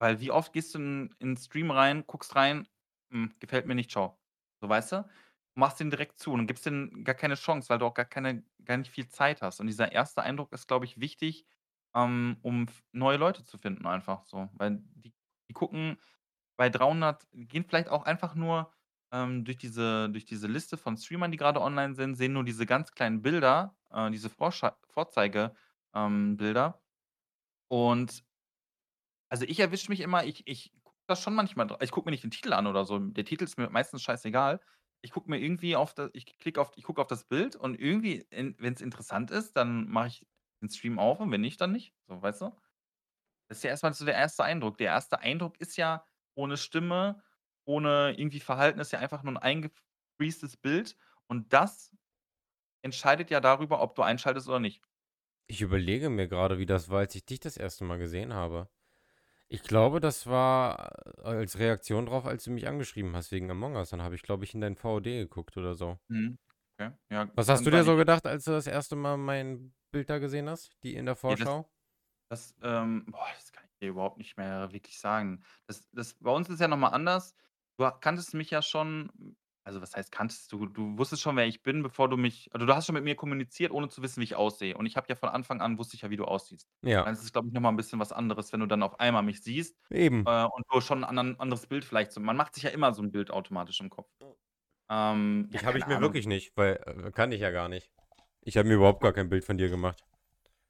[0.00, 2.68] Weil wie oft gehst du in in 'n Stream rein, guckst rein:
[3.12, 4.20] „Hm, gefällt mir nicht, tschau.“
[4.60, 5.08] So, weißt du?
[5.56, 8.44] Machst den direkt zu und gibst den gar keine Chance, weil du auch gar keine
[8.64, 9.60] gar nicht viel Zeit hast.
[9.60, 11.46] Und dieser erste Eindruck ist, glaube ich, wichtig,
[11.94, 14.50] ähm, um neue Leute zu finden einfach so.
[14.54, 15.14] Weil die
[15.50, 15.98] die gucken
[16.56, 18.72] bei 300 gehen vielleicht auch einfach nur,
[19.12, 22.66] ähm, durch diese durch diese Liste von Streamern, die grade online sind, sehen nur diese
[22.66, 25.54] ganz kleinen Bilder, äh, diese Vorschei Vorzeige
[25.94, 26.36] ähm.
[27.68, 28.24] Und
[29.30, 32.24] also, ich erwische mich immer, ich ich gucke da schon manchmal ich gucke mir nicht
[32.24, 32.98] den Titel an oder so.
[32.98, 34.60] Der Titel ist mir meistens scheißegal.
[35.02, 37.78] Ich gucke mir irgendwie auf da ich klicke auf ich gucke auf das Bild und
[37.78, 40.26] irgendwie in wenn's interessant ist, dann mache ich
[40.62, 41.94] den Stream auf und wenn nicht, dann nicht.
[42.08, 42.56] So, weißt du?
[43.48, 44.78] Das ist ja erst mal so der erste Eindruck.
[44.78, 46.04] Der erste Eindruck ist ja
[46.34, 47.22] ohne Stimme,
[47.64, 50.96] ohne irgendwie Verhalten, ist ja einfach nur 'n eingefriestes Bild
[51.28, 51.92] und das
[52.82, 54.82] entscheidet ja darüber, ob du einschaltest oder nicht.
[55.46, 58.68] Ich überlege mir grade, wie das war, als ich dich das erste Mal gesehen habe.
[59.48, 60.92] Ich glaube, das war
[61.24, 63.90] als Reaktion drauf, als du mich angeschrieben hast wegen Among Us.
[63.90, 65.98] Dann habe ich, glaube ich, in dein VOD geguckt oder so.
[66.08, 66.38] Mhm.
[66.78, 70.08] Okay, ja, Was hast du dir so gedacht, als du das erste Mal mein Bild
[70.10, 71.68] da gesehen hast, die in der Ja, das Vorschau?
[72.30, 73.52] das, ähm boah, das
[73.84, 75.44] dir überhaupt nicht mehr wirklich sagen.
[75.66, 77.34] Das das bei uns ist ja noch mal anders.
[77.78, 80.66] Du kanntest mich ja schon also, was heißt kanntest du?
[80.66, 83.16] Du wusstest schon, wer ich bin, bevor du mich also, du hast schon mit mir
[83.16, 84.76] kommuniziert, ohne zu wissen, wie ich aussehe.
[84.76, 86.68] Und ich habe ja von Anfang an wusste ich ja, wie du aussiehst.
[86.82, 87.06] Ja.
[87.06, 89.00] Dann ist es, glaube ich, noch mal 'n bisschen was anderes, wenn du dann auf
[89.00, 90.26] einmal mich siehst, Eben.
[90.26, 92.92] äh, und du schon 'n anderen anderes Bild vielleicht so man macht sich ja immer
[92.94, 94.10] so 'n Bild automatisch im Kopf.
[94.90, 96.00] Ähm, ja, Ich habe ich mir Ahnung.
[96.00, 97.90] wirklich nicht, weil, äh, kann ich ja gar nicht.
[98.42, 100.04] Ich habe mir überhaupt gar kein Bild von dir gemacht.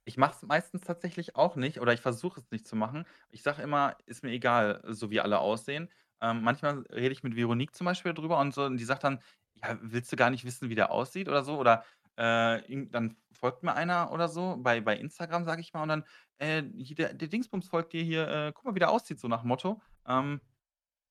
[0.07, 3.07] Ich mache es meistens tatsächlich auch nicht oder ich versuche es nicht zu machen.
[3.31, 5.91] Ich sage immer: „Ist mir egal, so wie alle aussehen.“
[6.21, 9.21] Ähm, manchmal rede ich mit Veronique zum Beispiel drüber und so und die sagt dann:
[9.55, 11.85] „Ja, willst du gar nicht wissen, wie der aussieht oder so?“ Oder,
[12.17, 16.05] äh, dann folgt mir einer oder so bei bei Instagram, sage ich mal, und dann:
[16.39, 19.29] „Äh, hier der der Dingsbums folgt dir hier, äh, guck mal, wie der aussieht“, so
[19.29, 19.81] nach Motto.
[20.07, 20.41] Ähm,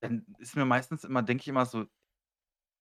[0.01, 1.87] dann ist mir meistens immer denke ich immer so: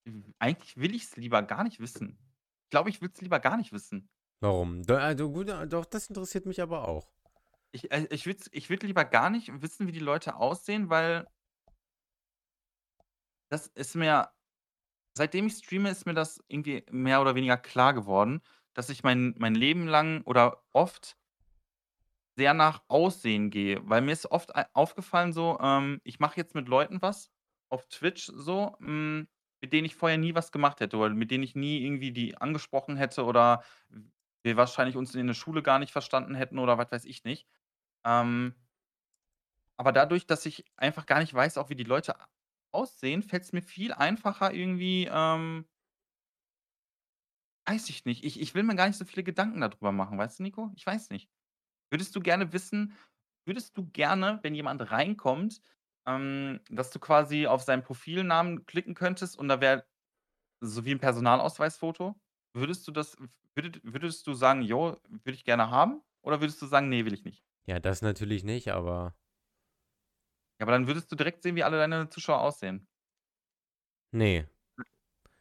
[0.05, 2.19] „W eigentlich will ich's lieber gar nicht wissen.“
[2.65, 4.09] Ich glaube, ich würde es lieber gar nicht wissen.
[4.43, 4.83] Warum?
[4.89, 7.07] Also, gut, äh, doch, das interessiert mich aber auch.
[7.71, 11.29] Ich äh, ich würde ich würde lieber gar nicht wissen, wie die Leute aussehen, weil
[13.51, 14.31] das ist mir
[15.15, 18.43] seitdem ich streame, ist mir das irgendwie mehr oder weniger klar geworden,
[18.75, 21.17] dass ich mein mein Leben lang oder oft
[22.37, 26.67] sehr nach Aussehen gehe, weil mir ist oft aufgefallen so, ähm, ich mache jetzt mit
[26.69, 27.31] Leuten was
[27.69, 29.29] auf Twitch so, hm,
[29.61, 32.37] mit denen ich vorher nie was gemacht hätte oder mit denen ich nie irgendwie die
[32.37, 33.63] angesprochen hätte oder
[34.45, 37.47] wir wahrscheinlich uns in der Schule gar nicht verstanden hätten oder was weiß ich nicht.
[38.05, 38.55] Ähm
[39.77, 42.15] aber dadurch, dass ich einfach gar nicht weiß, auch wie die Leute
[42.73, 45.67] aussehen, fällt's mir viel einfacher irgendwie, ähm
[47.67, 48.25] weiß ich nicht.
[48.25, 50.71] Ich ich will mir gar nicht so viele Gedanken da drüber machen, weißt du, Nico?
[50.77, 51.31] Ich weiß nicht.
[51.91, 52.95] Würdest du gerne wissen
[53.47, 55.63] würdest du gerne, wenn jemand reinkommt,
[56.07, 59.87] ähm, dass du quasi auf seinen Profilnamen klicken könntest und da wäre
[60.61, 62.17] so wie 'n Personalausweisfoto?
[62.55, 63.17] Würdest du das
[63.55, 67.15] würdet würdest du sagen: „Jo, würde ich gerne haben“, oder würdest du sagen: „Ne, will
[67.15, 69.15] ich nicht?“ Ja, das natürlich nicht, aber
[70.61, 72.87] Ja, aber dann würdest du direkt sehen, wie alle deine Zuschauer aussehen.
[74.13, 74.47] Ne.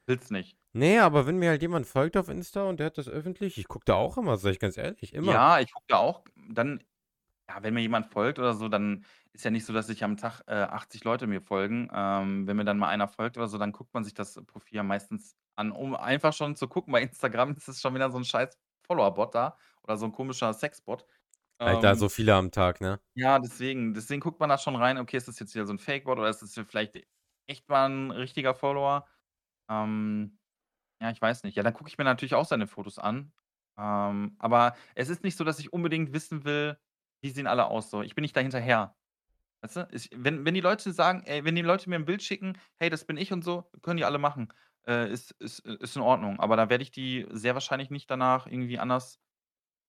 [0.07, 0.55] Willst nicht?
[0.75, 3.67] Ne, aber wenn mir halt jemand folgt auf Insta und der hat das öffentlich ich
[3.67, 5.43] gucke da auch immer, sage ich ganz ehrlich, immer.
[5.43, 6.83] Ja, ich gucke da auch dann
[7.55, 10.17] ja, wenn mir jemand folgt oder so, dann ist ja nicht so, dass ich am
[10.17, 11.89] Tag, äh, 80 Leute mir folgen.
[11.93, 14.77] Ähm, wenn mir dann mal einer folgt oder so, dann guckt man sich das Profil
[14.77, 16.91] ja meistens an, um einfach schon zu gucken.
[16.93, 20.53] Bei Instagram ist es schon wieder so 'n scheiß Follower-Bot da oder so 'n komischer
[20.53, 21.05] Sex-Bot.
[21.65, 23.01] Alter, so Ähm viele am Tag, ne?
[23.17, 25.79] Ja, deswegen deswegen guckt man da schon rein: „Okay, ist das jetzt wieder so 'n
[25.79, 26.95] Fake-Bot oder ist das hier vielleicht
[27.45, 29.05] echt mal 'n richtiger Follower?“
[29.69, 30.39] Ähm,
[31.01, 31.55] ja, ich weiß nicht.
[31.57, 33.33] Ja, dann gucke ich mir natürlich auch seine Fotos an.
[33.77, 36.77] Ähm, aber es ist nicht so, dass ich unbedingt wissen will,
[37.21, 38.01] wie sehen alle aus so.
[38.03, 38.95] Ich bin nicht da hinterher.
[39.63, 39.87] Weißt du?
[39.93, 42.89] Ich wenn wenn die Leute sagen ey, wenn die Leute mir 'n Bild schicken: „Hey,
[42.91, 44.53] das bin ich“ und so, können die alle machen.
[44.87, 46.39] Äh, ist ist ist in Ordnung.
[46.39, 49.19] Aber da werde ich die sehr wahrscheinlich nicht danach irgendwie anders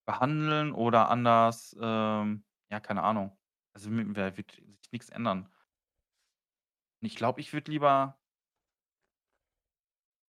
[0.07, 3.39] behandeln oder anders, ähm ja, keine Ahnung.
[3.75, 5.49] Also, da wird sich nix ändern.
[7.05, 8.17] Ich glaube, ich würde lieber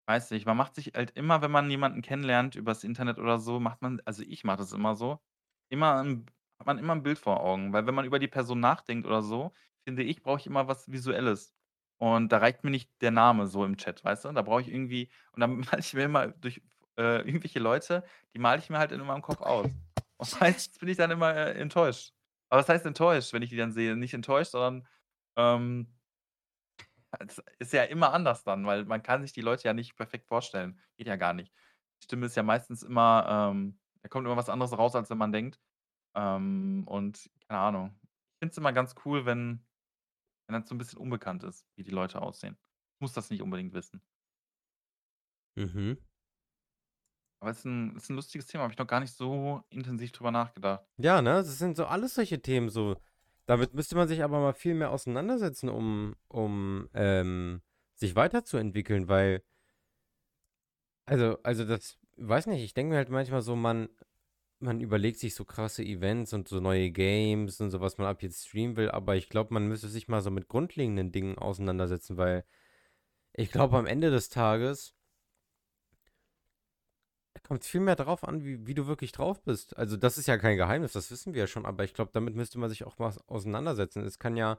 [0.08, 3.60] weiß nicht, man macht sich halt immer, wenn man jemanden kennenlernt übers Internet oder so,
[3.62, 5.20] macht man also, ich mache das immer so,
[5.70, 6.26] immer 'n
[6.64, 7.74] hat man immer 'n Bild vor Augen.
[7.74, 10.92] Weil wenn man über die Person nachdenkt oder so, finde ich, brauche ich immer was
[10.92, 11.54] Visuelles.
[11.98, 14.32] Und da reicht mir nicht der Name so im Chat, weißt du?
[14.34, 16.62] Da brauche ich irgendwie und dann male ich mir immer durch
[16.98, 19.68] äh, irgendwelche Leute, die male ich mir halt in meinem Kopf aus.
[20.18, 22.14] Und meistens bin ich dann immer, äh, enttäuscht.
[22.50, 23.96] Aber was heißt enttäuscht, wenn ich die dann sehe?
[23.96, 24.88] Nicht enttäuscht, sondern,
[25.38, 25.94] ähm
[27.20, 30.28] es ist ja immer anders dann, weil man kann sich die Leute ja nicht perfekt
[30.28, 30.80] vorstellen.
[30.98, 31.54] Geht ja gar nicht.
[32.00, 35.18] Die Stimme ist ja meistens immer, ähm da kommt immer was anderes raus, als wenn
[35.18, 35.62] man denkt.
[36.16, 38.00] Ähm, und keine Ahnung.
[38.36, 39.66] Ich finde es immer ganz cool, wenn
[40.48, 42.58] wenn das so 'n bisschen unbekannt ist, wie die Leute aussehen.
[42.98, 44.02] Ich muss das nicht unbedingt wissen.
[45.58, 46.04] Mhm.
[47.42, 50.32] Aber ist 'n ist 'n lustiges Thema, habe ich noch gar nicht so intensiv drüber
[50.32, 50.86] nachgedacht.
[51.00, 51.32] Ja, ne?
[51.38, 52.98] Das sind so alles solche Themen so.
[53.46, 57.62] Damit müsste man sich aber mal viel mehr auseinandersetzen, um um, ähm,
[57.96, 59.44] sich weiterzuentwickeln, weil
[61.08, 63.90] also also das weiß nicht, ich denke mir halt manchmal so, man
[64.64, 68.24] man überlegt sich so krasse Events und so neue Games und so, was man ab
[68.24, 72.18] jetzt streamen will, aber ich glaube, man müsste sich mal so mit grundlegenden Dingen auseinandersetzen,
[72.18, 72.46] weil
[73.34, 74.96] ich glaube, am Ende des Tages
[77.44, 79.78] kommt es viel mehr darauf an, wie, wie du wirklich drauf bist.
[79.78, 82.36] Also, das ist ja kein Geheimnis, das wissen wir ja schon, aber ich glaube, damit
[82.36, 84.04] müsste man sich auch mal auseinandersetzen.
[84.04, 84.58] Es kann ja,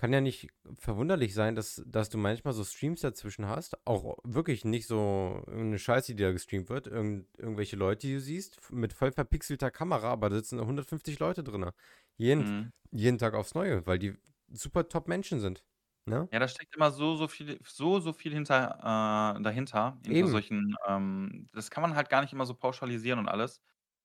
[0.00, 3.76] kann ja nicht verwunderlich sein, dass, dass du manchmal so Streams dazwischen hast.
[3.86, 6.86] Auch wirklich nicht so eine Scheiße, die da gestreamt wird.
[6.86, 11.44] Irgend, irgendwelche Leute, die du siehst, mit voll verpixelter Kamera, aber da sitzen 150 Leute
[11.44, 11.70] drin.
[12.16, 12.72] Jeden, mhm.
[12.92, 14.14] jeden Tag aufs Neue, weil die
[14.50, 15.62] super top Menschen sind.
[16.06, 16.30] Ne?
[16.32, 20.28] Ja, da steckt immer so, so viel, so, so viel hinter, äh, dahinter, hinter Eben.
[20.28, 23.60] solchen, ähm, das kann man halt gar nicht immer so pauschalisieren und alles.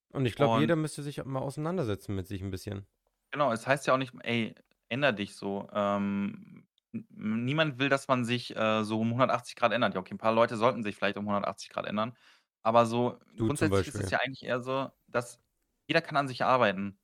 [0.09, 2.85] Und ich glaube, jeder müsste sich mal auseinandersetzen mit sich ein bisschen.
[3.31, 4.53] Genau, es heißt ja auch nicht, ey,
[4.89, 5.67] änder dich so.
[5.73, 6.67] Ähm,
[7.09, 9.93] niemand will, dass man sich äh, so um 180 Grad ändert.
[9.95, 12.15] Ja, okay, ein paar Leute sollten sich vielleicht um 180 Grad ändern.
[12.63, 15.41] Aber so Du grundsätzlich ist es ja eigentlich eher so, dass
[15.87, 16.99] jeder kann an sich arbeiten.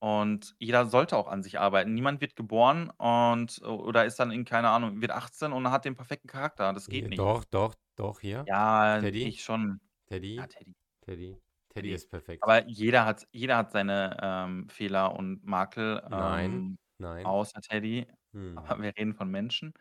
[0.00, 1.94] Und jeder sollte auch an sich arbeiten.
[1.94, 5.94] Niemand wird geboren und oder ist dann in, keine Ahnung, wird 18 und hat den
[5.96, 6.72] perfekten Charakter.
[6.74, 7.26] Das geht Ja, nicht.
[7.26, 8.46] doch, doch, doch, hier.
[8.46, 9.28] Ja, Teddy?
[9.28, 9.80] ich schon.
[10.06, 10.36] Teddy?
[10.38, 10.74] Ja, Teddy.
[11.02, 11.42] Teddy.
[11.70, 12.42] Teddy ist perfekt.
[12.42, 16.02] Aber jeder hat, jeder hat seine ähm, Fehler und Makel.
[16.08, 17.26] Nein, ähm, nein.
[17.26, 18.06] Außer Teddy.
[18.32, 18.56] Hm.
[18.56, 19.74] Aber wir reden von Menschen.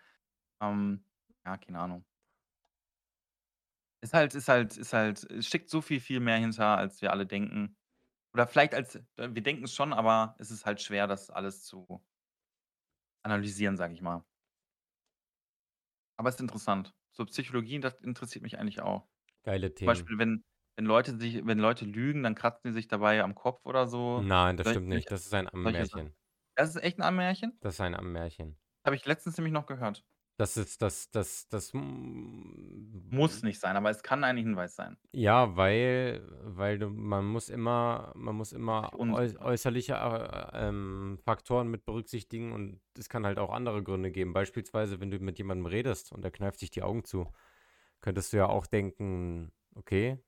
[0.62, 1.06] Ähm,
[1.46, 2.06] ja, keine Ahnung.
[4.02, 7.12] Ist halt, ist halt, ist halt, es steckt so viel, viel mehr hinter, als wir
[7.12, 7.78] alle denken.
[8.34, 12.04] Oder vielleicht als wir denken es schon, aber es ist halt schwer, das alles zu
[13.24, 14.24] analysieren, sage ich mal.
[16.18, 16.94] Aber es ist interessant.
[17.12, 19.08] So Psychologie, das interessiert mich eigentlich auch.
[19.44, 19.88] Geile Zum Themen.
[19.88, 20.44] Beispiel, wenn
[20.78, 24.24] wenn Leute sich wenn Leute lügen, dann kratzen die sich dabei am Kopf oder so.
[24.24, 25.12] Nein, das stimmt nicht.
[25.12, 26.16] Das ist ein Ammärchen.
[26.56, 27.60] Das ist echt ein Ammärchen?
[27.62, 28.60] Das ist ein Ammärchen.
[28.86, 30.06] Habe ich letztens nämlich noch gehört.
[30.38, 34.98] Das ist das das das Muss nicht sein, aber es kann ein Hinweis sein.
[35.16, 41.68] Ja, weil weil du man muss immer man muss immer äu äußerliche, äh, ähm, Faktoren
[41.68, 44.34] mit berücksichtigen und es kann halt auch andere Gründe geben.
[44.34, 47.32] Beispielsweise, wenn du mit jemandem redest und er kneift sich die Augen zu,
[48.02, 50.20] könntest du ja auch denken: „Okay,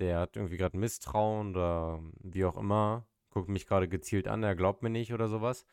[0.00, 4.56] der hat irgendwie gerade Misstrauen oder wie auch immer, guckt mich gerade gezielt an, er
[4.56, 5.66] glaubt mir nicht“ oder sowas.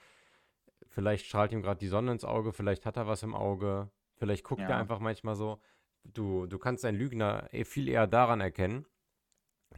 [0.88, 4.44] Vielleicht strahlt ihm gerade die Sonne ins Auge, vielleicht hat er was im Auge, vielleicht
[4.44, 5.62] guckt er einfach manchmal so.
[6.04, 8.86] Du du kannst einen Lügner eh viel eher daran erkennen,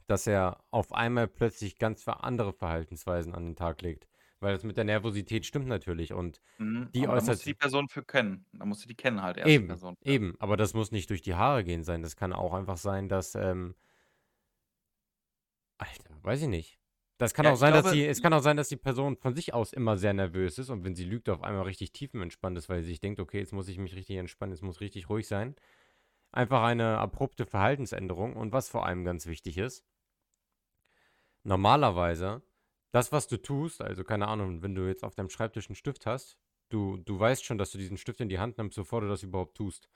[0.07, 4.07] dass er auf einmal plötzlich ganz andere Verhaltensweisen an den Tag legt.
[4.39, 7.53] Weil das mit der Nervosität stimmt natürlich und Mhm, die aber da musst du die
[7.55, 8.45] Person für kennen.
[8.51, 9.95] Da musst du die kennen halt erst, die Eben, Person.
[10.03, 10.35] eben.
[10.39, 12.01] Aber das muss nicht durch die Haare gehen sein.
[12.01, 13.75] Das kann auch einfach sein, dass, ähm
[15.79, 16.79] Alter, weiß ich nicht.
[17.19, 19.17] Das kann Ja, auch sein, dass glaube die es kann auch sein, dass die Person
[19.17, 22.57] von sich aus immer sehr nervös ist und wenn sie lügt, auf einmal richtig tiefenentspannt
[22.57, 25.09] ist, weil sie sich denkt: „Okay, jetzt muss ich mich richtig entspannen, es muss richtig
[25.09, 25.55] ruhig sein.“
[26.31, 29.85] Einfach eine abrupte Verhaltensänderung und was vor allem ganz wichtig ist
[31.43, 32.43] normalerweise,
[32.91, 36.05] das, was du tust also, keine Ahnung, wenn du jetzt auf deinem Schreibtisch einen Stift
[36.05, 36.37] hast,
[36.69, 39.23] du du weißt schon, dass du diesen Stift in die Hand nimmst, bevor du das
[39.23, 39.89] überhaupt tust.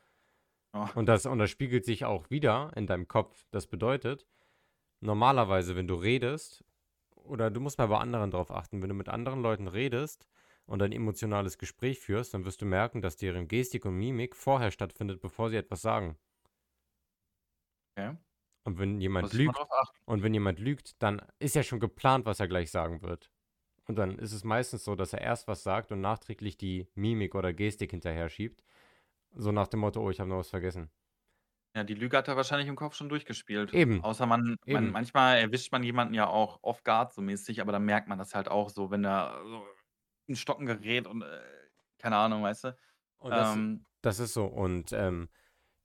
[0.73, 0.89] Oh.
[0.93, 3.45] Und das und das spiegelt sich auch wieder in deinem Kopf.
[3.51, 4.27] Das bedeutet,
[5.01, 6.65] normalerweise, wenn du redest
[7.23, 10.27] oder du musst mal bei anderen drauf achten, wenn du mit anderen Leuten redest
[10.65, 14.71] und ein emotionales Gespräch führst, dann wirst du merken, dass deren Gestik und Mimik vorher
[14.71, 16.17] stattfindet, bevor sie etwas sagen.
[17.97, 18.17] Okay.
[18.63, 19.67] Und wenn jemand lügt
[20.05, 23.31] und wenn jemand lügt, dann ist ja schon geplant, was er gleich sagen wird.
[23.87, 27.35] Und dann ist es meistens so, dass er erst was sagt und nachträglich die Mimik
[27.35, 28.63] oder Gestik hinterher schiebt.
[29.33, 30.91] So nach dem Motto: „Oh, ich habe noch was vergessen.“
[31.75, 33.73] Ja, die Lüge hat er wahrscheinlich im Kopf schon durchgespielt.
[33.73, 34.01] Eben.
[34.01, 37.85] Außer man man manchmal erwischt man jemanden ja auch off guard so mäßig, aber dann
[37.85, 39.65] merkt man das halt auch so, wenn er so
[40.27, 41.39] in Stocken gerät und, äh,
[41.97, 42.77] keine Ahnung, weißt du?
[43.17, 44.45] Und das Ähm das ist so.
[44.45, 45.29] Und, ähm,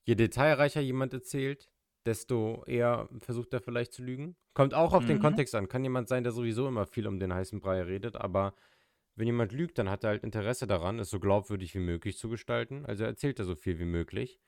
[0.06, 1.70] je detailreicher jemand erzählt,
[2.06, 4.36] desto eher versucht er vielleicht zu lügen.
[4.54, 5.20] Kommt auch auf den Mhm.
[5.20, 5.68] Kontext an.
[5.68, 8.54] Kann jemand sein, der sowieso immer viel um den heißen Brei redet, aber
[9.16, 12.28] wenn jemand lügt, dann hat er halt Interesse daran, es so glaubwürdig wie möglich zu
[12.30, 12.86] gestalten.
[12.86, 14.40] Also erzählt er so viel wie möglich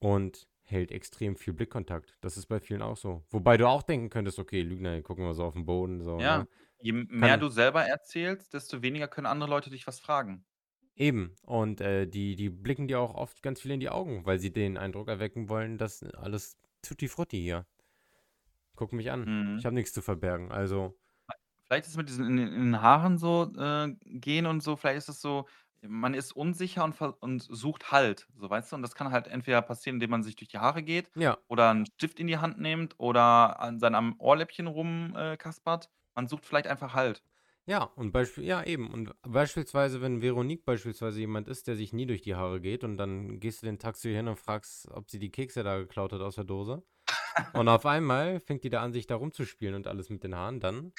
[0.00, 2.16] und hält extrem viel Blickkontakt.
[2.20, 3.24] Das ist bei vielen auch so.
[3.30, 6.22] Wobei du auch denken könntest: „Okay, Lügner, die gucken immer so auf den Boden“, so,
[6.22, 6.48] Ja, ne?
[6.80, 10.44] je mehr du selber erzählst, desto weniger können andere Leute dich was fragen.
[10.96, 11.36] Eben.
[11.42, 14.52] Und, äh, die die blicken dir auch oft ganz viel in die Augen, weil sie
[14.52, 17.66] den Eindruck erwecken wollen, dass alles Tutti Frutti hier.
[18.76, 19.26] Guck mich an.
[19.26, 19.56] Mhm.
[19.56, 20.50] Ich habe nichts zu verbergen.
[20.52, 20.96] Also
[21.66, 24.76] Vielleicht ist es mit diesen in den in den Haaren so, äh, gehen und so
[24.76, 25.48] vielleicht ist es so,
[25.86, 28.76] man ist unsicher und ver und sucht Halt, so, weißt du?
[28.76, 31.38] Und das kann halt entweder passieren, indem man sich durch die Haare geht Ja.
[31.48, 35.90] oder 'n Stift in die Hand nimmt oder an seinem Ohrläppchen rum äh, kaspert.
[36.14, 37.22] Man sucht vielleicht einfach Halt.
[37.66, 38.90] Ja, und Beispiel, ja, eben.
[38.92, 42.98] Und beispielsweise, wenn Veronique beispielsweise jemand ist, der sich nie durch die Haare geht und
[42.98, 46.20] dann gehst du den Taxi hin und fragst, ob sie die Kekse da geklaut hat
[46.20, 46.84] aus der Dose.
[47.52, 50.60] Und auf einmal fängt die da an, sich da rumzuspielen und alles mit den Haaren,
[50.60, 50.94] dann,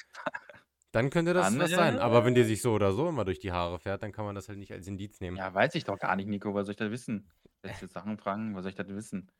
[0.96, 1.98] dann könnte das Dann, was sein.
[1.98, 4.24] Aber wenn die äh, sich so oder so immer durch die Haare fährt, dann kann
[4.24, 5.36] man das halt nicht als Indiz nehmen.
[5.36, 6.54] ja, weiß ich doch gar nicht, Nico.
[6.54, 7.30] Was soll ich da wissen?
[7.62, 9.30] Jetzt Sachen fragen, was soll ich da wissen?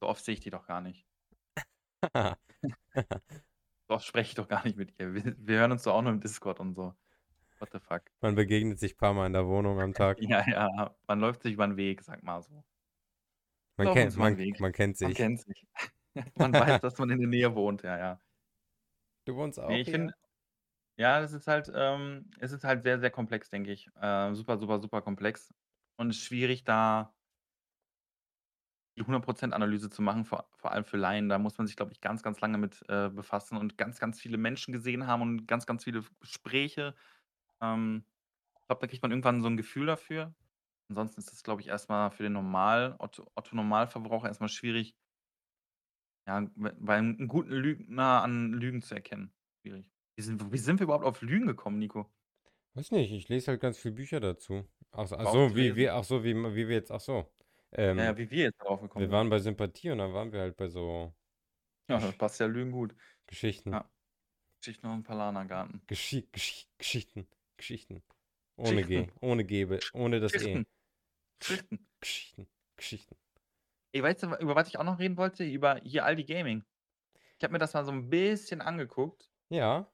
[0.00, 1.06] So oft sehe ich die doch gar nicht.
[3.90, 5.14] So oft spreche ich doch gar nicht mit ihr.
[5.14, 6.94] Wir, wir hören uns doch auch nur im Discord und so.
[7.58, 8.02] What the fuck?
[8.20, 10.18] Man begegnet sich ein paar Mal in der Wohnung am Tag.
[10.20, 12.62] Ja, ja, man läuft sich über den Weg, sag mal so.
[13.78, 15.16] Man kennt, man, man kennt Man sich.
[15.16, 15.66] kennt sich.
[16.34, 18.20] Man weiß, dass man in der Nähe wohnt, ja, ja.
[19.24, 20.12] Du wohnst auch Nee, ich finde,
[20.98, 23.88] ja, das ist halt, ähm, es ist halt sehr, sehr komplex, denke ich.
[24.00, 25.54] Äh, super, super, super komplex.
[25.96, 27.14] Und schwierig, da
[28.96, 31.28] die 100% Analyse zu machen, vor, vor allem für Laien.
[31.28, 34.20] Da muss man sich, glaube ich, ganz, ganz lange mit äh, befassen und ganz, ganz
[34.20, 36.94] viele Menschen gesehen haben und ganz, ganz viele Gespräche.
[37.62, 38.04] Ähm,
[38.60, 40.34] ich glaube, da kriegt man irgendwann so ein Gefühl dafür.
[40.90, 44.96] Ansonsten ist das, glaube ich, erstmal für den Normal, Otto, Otto Normalverbraucher erstmal schwierig,
[46.26, 49.32] ja, weil einen guten Lügner an Lügen zu erkennen.
[49.62, 49.90] Schwierig.
[50.18, 52.10] Wie sind, wie sind wir überhaupt auf Lügen gekommen, Nico?
[52.74, 54.64] Weiß nicht, ich lese halt ganz viele Bücher dazu.
[54.90, 57.32] Ach, so- ach so, wie, wie, ach so, wie, wie wir jetzt, ach so.
[57.72, 59.12] Ähm, ja, wie wir jetzt drauf gekommen wir sind.
[59.12, 61.12] waren bei Sympathie und dann waren wir halt bei so
[61.88, 62.94] Ja, das passt ja Lügen gut.
[63.26, 63.72] Geschichten.
[63.72, 63.90] Ja.
[64.60, 65.82] Geschichten dem Palanergarten.
[65.86, 67.26] Geschi Gesch Geschichten.
[67.56, 68.02] Geschichten.
[68.56, 69.08] Ohne G.
[69.20, 69.66] Ohne G.
[69.92, 70.38] Ohne das E.
[70.38, 70.66] Geschichten.
[71.40, 71.88] Geschichten.
[72.00, 72.48] Geschichten.
[72.76, 73.16] Geschichten.
[73.92, 75.44] Ey, weißt du, über was ich auch noch reden wollte?
[75.44, 76.64] Über hier Aldi Gaming.
[77.38, 79.30] Ich habe mir das mal so ein bisschen angeguckt.
[79.50, 79.90] Ja,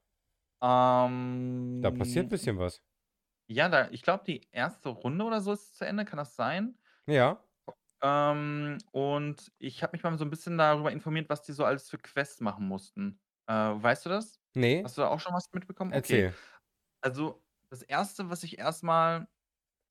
[1.81, 2.81] da Ähm, passiert ein bisschen was.
[3.47, 6.77] ja, da, ich glaube, die erste Runde oder so ist zu Ende, kann das sein?
[7.07, 7.43] Ja.
[8.01, 11.89] Ähm, und ich habe mich mal so ein bisschen darüber informiert, was die so alles
[11.89, 13.19] für Quests machen mussten.
[13.47, 14.39] Äh, weißt du das?
[14.55, 14.83] Nee.
[14.83, 15.93] Hast du da auch schon was mitbekommen?
[15.93, 16.23] Okay.
[16.23, 16.35] Erzähl.
[17.01, 19.27] Also, das erste, was ich erstmal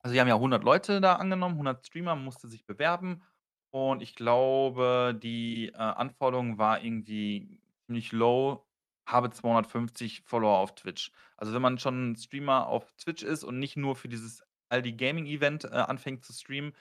[0.01, 3.23] also, die haben ja 100 Leute da angenommen, 100 Streamer, musste sich bewerben.
[3.71, 8.64] Und ich glaube, die, äh, Anforderung war irgendwie ziemlich low,
[9.07, 11.11] habe 250 Follower auf Twitch.
[11.37, 14.93] Also, wenn man schon 'n Streamer auf Twitch ist und nicht nur für dieses Aldi
[14.93, 16.73] Gaming Event, äh, anfängt zu streamen,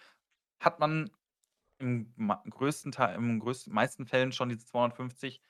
[0.61, 1.11] hat man
[1.81, 2.15] im
[2.51, 5.43] größten Teil im größten meisten Fällen schon diese 250.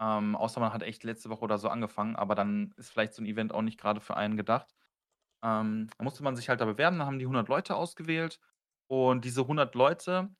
[0.00, 3.22] Ähm, außer man hat echt letzte Woche oder so angefangen, aber dann ist vielleicht so
[3.22, 4.74] 'n Event auch nicht grade für einen gedacht.
[5.44, 8.40] Ähm, da musste man sich halt da bewerben, dann haben die 100 Leute ausgewählt
[8.88, 10.30] und diese 100 Leute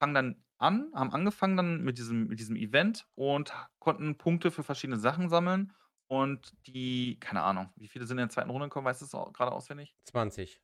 [0.00, 4.62] fangen dann an haben angefangen dann mit diesem mit diesem Event und konnten Punkte für
[4.64, 5.74] verschiedene Sachen sammeln
[6.08, 9.30] und die keine Ahnung, wie viele sind in der zweiten Runde gekommen, weißt du's au
[9.32, 9.94] grade auswendig?
[10.04, 10.60] 20.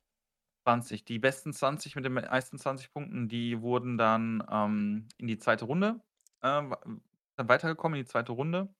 [0.65, 1.05] 20.
[1.05, 5.65] Die besten 20 mit den meisten 20 Punkten, die wurden dann, ähm, in die zweite
[5.65, 6.01] Runde,
[6.41, 6.61] äh,
[7.35, 8.73] dann weitergekommen in die zweite Runde.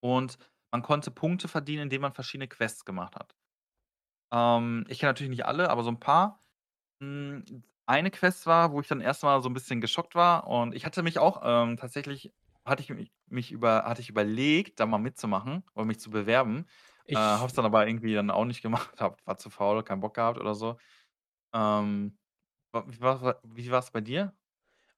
[0.00, 0.38] Und
[0.72, 3.36] man konnte Punkte verdienen, indem man verschiedene Quests gemacht hat.
[4.32, 6.40] Ähm, ich kenne natürlich nicht alle, aber so 'n paar.
[7.90, 10.86] Eine Quest war, wo ich dann erst mal so 'n bisschen geschockt war und ich
[10.86, 12.32] hatte mich auch, ähm tatsächlich
[12.64, 12.90] hatte ich
[13.26, 16.66] mich über hatte ich überlegt, da mal mitzumachen oder mich zu bewerben.
[17.12, 19.82] Äh, Ich habe es dann aber irgendwie dann auch nicht gemacht, habe war zu faul,
[19.84, 20.78] keinen Bock gehabt oder so.
[21.54, 22.18] Ähm,
[22.72, 24.34] wa wie war wa wie war's bei dir?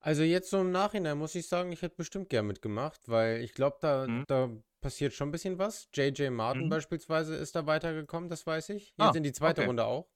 [0.01, 3.53] Also, jetzt so im Nachhinein muss ich sagen, ich hätte bestimmt gern mitgemacht, weil ich
[3.55, 4.25] glaube, da Mhm.
[4.27, 4.51] da
[4.81, 5.89] passiert schon 'n bisschen was.
[5.95, 6.69] JJ Martin Mhm.
[6.69, 8.95] beispielsweise ist da weitergekommen, das weiß ich.
[8.99, 9.63] Ah, Jetzt in die zweite okay.
[9.63, 10.12] Runde auch.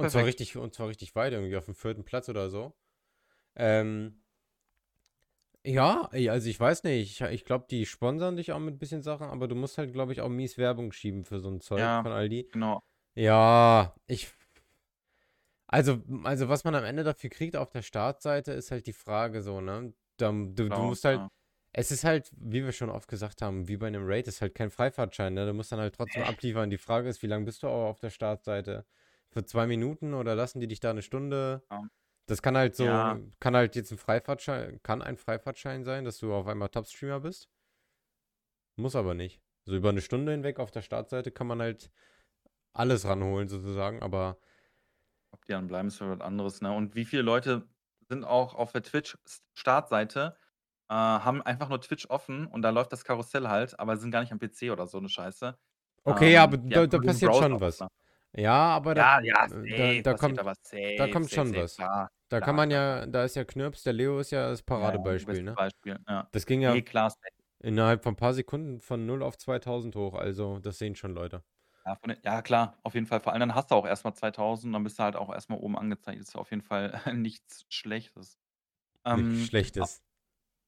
[0.00, 2.04] Ah, Und zwar richtig und zwar richtig weit, irgendwie auf'm 4.
[2.04, 2.74] Platz oder so.
[3.56, 4.22] Ähm
[5.64, 9.28] ja, also, ich weiß nicht, ich ich glaube, die sponsern dich auch mit bisschen Sachen,
[9.28, 12.02] aber du musst halt, glaube ich, auch mies Werbung schieben für so 'n Zeug Ja,
[12.02, 12.50] von Aldi.
[12.52, 12.82] genau.
[13.14, 14.32] Ja, ich
[15.68, 19.42] also also, was man am Ende dafür kriegt auf der Startseite, ist halt die Frage
[19.42, 19.94] so, ne?
[20.18, 21.28] Da du du Genau, musst halt ja.
[21.74, 24.54] es ist halt, wie wir schon oft gesagt haben, wie bei 'nem Raid, ist halt
[24.54, 25.46] kein Freifahrtschein, ne?
[25.46, 26.68] Du musst dann halt trotzdem abliefern.
[26.70, 28.86] Die Frage ist, wie lang bist du au auf der Startseite?
[29.34, 31.62] Für 2 Minuten oder lassen die dich da 'ne Stunde?
[31.70, 31.82] Ja.
[32.26, 33.22] Das kann halt so Ja.
[33.40, 37.46] kann halt jetzt 'n Freifahrtschei kann ein Freifahrtschein sein, dass du auf einmal Top-Streamer bist.
[38.78, 39.42] Muss aber nicht.
[39.66, 41.90] So über 'ne Stunde hinweg auf der Startseite kann man halt
[42.74, 44.38] alles ranholen sozusagen, aber
[45.34, 46.72] Ob die dann bleiben, ist wieder was anderes, ne?
[46.72, 47.66] Und wie viele Leute
[48.08, 50.36] sind auch auf der Twitch S Startseite,
[50.90, 54.20] äh, haben einfach nur Twitch offen und da läuft das Karussell halt, aber sind gar
[54.20, 55.58] nicht am PC oder so 'ne Scheiße.
[56.06, 57.84] Okay, ja, Ähm, aber die da da passiert schon was.
[57.84, 58.01] offen.
[58.34, 60.58] Ja, aber Ja, da ja, da safe da passiert kommt da was.
[60.96, 61.78] da Safe, kommt safe, schon safe, was.
[61.78, 62.08] klar.
[62.28, 64.94] Da kann man klar, ja da ist ja Knirps, der Leo ist ja das Ja,
[64.94, 65.58] ja, Paradebeispiel, bestes ne?
[65.58, 66.30] Beispiel, ja.
[66.32, 67.42] Das ging ja Ne, klar, safe.
[67.60, 71.44] innerhalb von paar Sekunden von 0 auf 2.000 hoch, also das sehen schon Leute.
[71.86, 73.20] Ja, den ja klar, auf jeden Fall.
[73.20, 75.50] Vor allem dann hast du auch erst mal 2.000, dann bist du halt auch erst
[75.50, 76.20] mal oben angezeigt.
[76.20, 78.38] Ist auf jeden Fall nichts Schlechtes.
[79.10, 80.00] Nichts Ähm, a Schlechtes.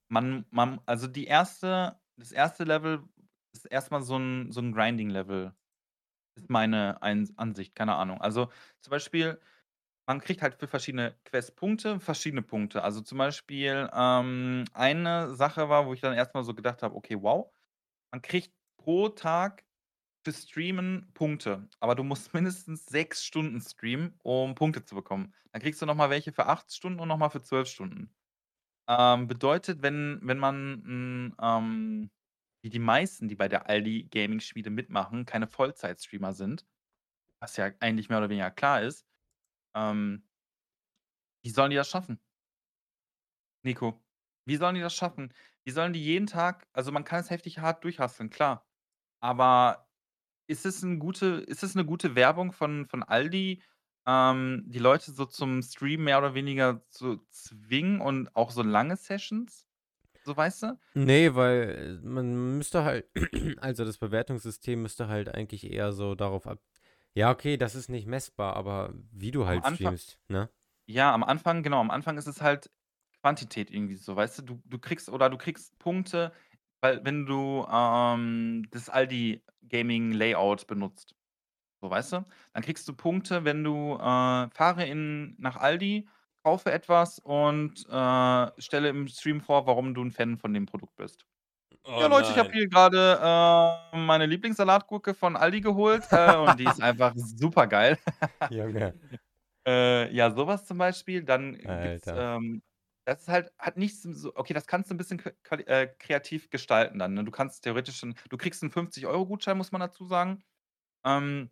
[0.09, 3.05] man man also die erste das erste Level
[3.53, 5.55] ist erst mal so 'n so 'n Grinding-Level.
[6.37, 8.21] Ist meine Ansicht, keine Ahnung.
[8.21, 9.41] Also, zum Beispiel,
[10.07, 12.83] man kriegt halt für verschiedene Quests Punkte, verschiedene Punkte.
[12.85, 16.97] Also, zum Beispiel, ähm, eine Sache war, wo ich dann erst mal so gedacht habe:
[16.97, 17.53] „Okay, wow.“
[18.13, 19.65] Man kriegt pro Tag
[20.25, 25.35] für Streamen Punkte, aber du musst mindestens 6 Stunden streamen, um Punkte zu bekommen.
[25.53, 28.15] Dann kriegst du noch mal welche für 8 Stunden und noch mal für 12 Stunden.
[28.89, 32.11] Ähm, bedeutet, wenn wenn man, hm, ähm,
[32.65, 36.67] wie die meisten, die bei der Aldi Gaming-Schmiede mitmachen, keine Vollzeit-Streamer sind,
[37.41, 39.07] was ja eigentlich mehr oder weniger klar ist,
[39.77, 40.25] ähm
[41.45, 42.19] wie sollen die das schaffen?
[43.65, 44.05] Nico,
[44.45, 45.33] wie sollen die das schaffen?
[45.65, 48.67] Wie sollen die jeden Tag also, man kann es heftig hart durchhasseln, klar.
[49.21, 49.89] Aber
[50.49, 53.63] ist es 'n gute ist es 'ne gute Werbung von von Aldi,
[54.07, 58.97] ähm, die Leute so zum Streamen mehr oder weniger zu zwingen und auch so lange
[58.97, 59.65] Sessions?
[60.25, 60.79] So, weißt du?
[60.97, 63.09] Ne, weil man müsste halt
[63.61, 66.61] also, das Bewertungssystem müsste halt eigentlich eher so darauf ab
[67.17, 70.51] ja, okay, das ist nicht messbar, aber wie du halt Anfang streamst, ne?
[70.89, 72.71] ja, am Anfang genau, am Anfang ist es halt
[73.23, 74.43] Quantität irgendwie so, weißt du?
[74.45, 76.33] Du du kriegst oder du kriegst Punkte,
[76.83, 81.17] weil wenn du, ähm, das Aldi Gaming Layout benutzt,
[81.83, 82.25] so, weißt du?
[82.55, 86.09] Dann kriegst du Punkte, wenn du, äh fahre in nach Aldi,
[86.45, 90.97] kaufe etwas und, äh, stelle im Stream vor, warum du 'n Fan von dem Produkt
[90.97, 91.27] bist.
[91.87, 92.55] Oh „Ja, Leute, ich habe nein.
[92.55, 93.21] hier grade,
[93.95, 97.99] äh, meine Lieblingssalatgurke von Aldi geholt, äh, und die ist einfach supergeil.“
[98.51, 98.95] Junge.
[99.67, 101.25] Äh, ja, so was zum Beispiel.
[101.25, 102.17] Dann gibt's, Alter.
[102.17, 102.63] ähm
[103.07, 105.21] das ist halt hat nichts so okay, das kannst du 'n bisschen
[105.67, 107.25] äh, kreativ gestalten dann, ne?
[107.25, 110.43] Du kannst theoretisch 'n du kriegst 'n 50 €-Gutschein, muss man dazu sagen.
[111.05, 111.51] Ähm,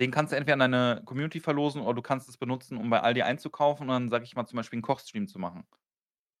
[0.00, 3.00] den kannst du entweder an deine Community verlosen oder du kannst es benutzen, um bei
[3.02, 5.66] Aldi einzukaufen und dann, sage ich mal, zum Beispiel 'n Kochstream zu machen.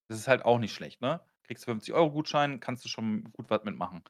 [0.08, 1.22] Das ist halt auch nicht schlecht, ne?
[1.44, 4.04] Kriegst 50 €-Gutschein, kannst du schon gut was mitmachen.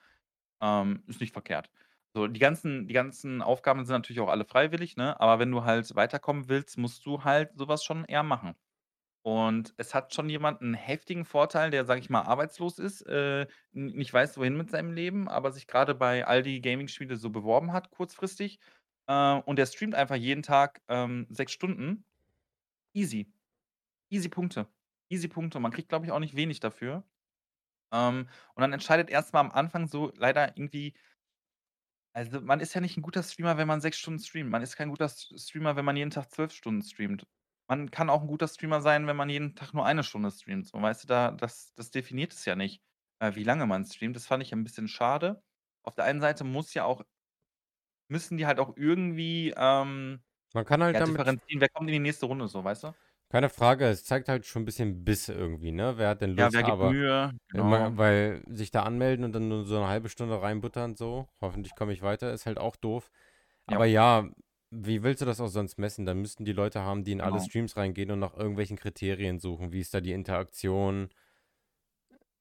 [0.63, 1.71] Ähm, ist nicht verkehrt.
[2.15, 5.21] So, die ganzen die ganzen Aufgaben sind natürlich auch alle freiwillig, ne?
[5.21, 8.55] Aber wenn du halt weiterkommen willst, musst du halt so was schon eher machen.
[9.25, 13.47] Und es hat schon jemand 'n heftigen Vorteil, der, sage ich mal, arbeitslos ist, äh,
[13.73, 17.91] nicht weiß, wohin mit seinem Leben, aber sich grade bei Aldi Gaming-Schmiede so beworben hat
[17.91, 18.61] kurzfristig,
[19.09, 22.05] äh, und der streamt einfach jeden Tag, ähm, 6 Stunden.
[22.95, 23.33] Easy.
[24.11, 24.69] Easy Punkte.
[25.11, 25.61] Easy Punkte.
[25.61, 27.05] Man kriegt, glaube ich, auch nicht wenig dafür.
[27.93, 30.95] Ähm, und dann entscheidet erst mal am Anfang so leider irgendwie
[32.17, 34.51] also, man ist ja nicht 'n guter Streamer, wenn man 6 Stunden streamt.
[34.51, 37.27] Man ist kein guter Streamer, wenn man jeden Tag 12 Stunden streamt.
[37.69, 40.67] Man kann auch 'n guter Streamer sein, wenn man jeden Tag nur 1 Stunde streamt,
[40.67, 41.07] so, weißt du?
[41.09, 42.83] Da das das definiert es ja nicht,
[43.21, 44.17] äh, wie lange man streamt.
[44.17, 45.43] Das fand ich 'n bisschen schade.
[45.83, 47.03] Auf der einen Seite muss ja auch
[48.09, 50.23] müssen die halt auch irgendwie, ähm,
[50.55, 52.95] Man kann halt ja, damit differenzieren, wer kommt in die nächste Runde so, weißt du?
[53.33, 55.99] Keine Frage, es zeigt halt schon 'n bisschen Biss irgendwie, ne?
[55.99, 57.33] Wer hat denn Ja, Lust, wer gibt aber Mühe?
[57.49, 57.91] Genau.
[57.91, 61.75] immer weil sich da anmelden und dann nur so 'ne 1/2 Stunde reinbuttern so, hoffentlich
[61.75, 63.11] komme ich weiter, ist halt auch doof.
[63.67, 63.89] Aber Ja.
[63.89, 64.31] ja,
[64.71, 66.07] wie willst du das auch sonst messen?
[66.07, 67.43] Dann müssten die Leute haben, die in alle Genau.
[67.43, 69.73] Streams reingehen und nach irgendwelchen Kriterien suchen.
[69.73, 71.11] Wie ist da die Interaktion?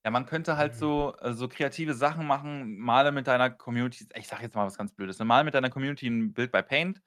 [0.08, 4.30] Ja, man könnte halt so äh, so kreative Sachen machen, male mit deiner Community ich
[4.30, 5.26] sage jetzt mal was ganz Blödes, ne?
[5.26, 7.02] Male mit deiner Community 'n Bild bei Paint,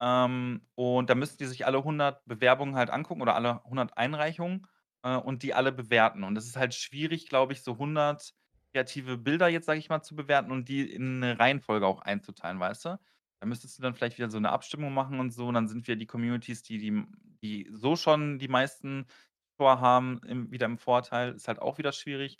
[0.00, 4.66] ähm, und dann müssten die sich alle 100 Bewerbungen halt angucken oder alle 100 Einreichungen,
[5.04, 6.24] äh, und die alle bewerten.
[6.24, 8.32] Und das ist halt schwierig, glaube ich, so 100
[8.74, 12.60] kreative Bilder jetzt, sage ich mal, zu bewerten und die in 'ne Reihenfolge auch einzuteilen,
[12.60, 12.98] weißt du?
[13.40, 15.86] Da müsstest du dann vielleicht wieder so 'ne Abstimmung machen und so und dann sind
[15.88, 17.08] wieder die Communities, die die m
[17.42, 19.06] die so schon die meisten
[19.60, 21.34] vorhaben, im wieder im Vorteil.
[21.34, 22.38] Ist halt auch wieder schwierig.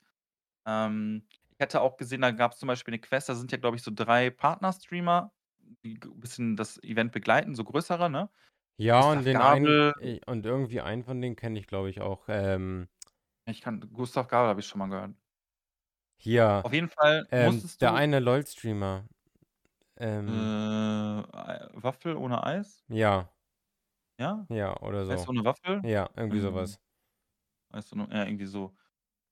[0.67, 3.77] Ähm, ich hatte auch gesehen, da gab's zum Beispiel 'ne Quest, da sind ja, glaube
[3.77, 5.33] ich, so 3 Partner-Streamer,
[5.85, 8.31] die g bisschen das Event begleiten, so größere, ne?
[8.79, 12.01] Ja, und den einen Gabel äh, und irgendwie einen von denen kenne ich, glaube ich,
[12.01, 12.89] auch, ähm
[13.47, 15.15] Ich kann Gustav Gabel habe ich schon mal gehört.
[16.23, 19.09] Hier, Auf jeden Fall ähm, der eine LOL-Streamer.
[20.27, 20.53] Äh, Ähm
[21.33, 22.83] ei Waffel ohne Eis?
[22.89, 23.31] Ja.
[24.19, 24.47] Ja?
[24.51, 25.29] Ja, oder Eis so.
[25.29, 25.85] ohne Waffel?
[25.85, 26.77] Ja, irgendwie so Ähm,
[27.71, 27.87] was.
[27.87, 28.75] Eis ohne ja, irgendwie so.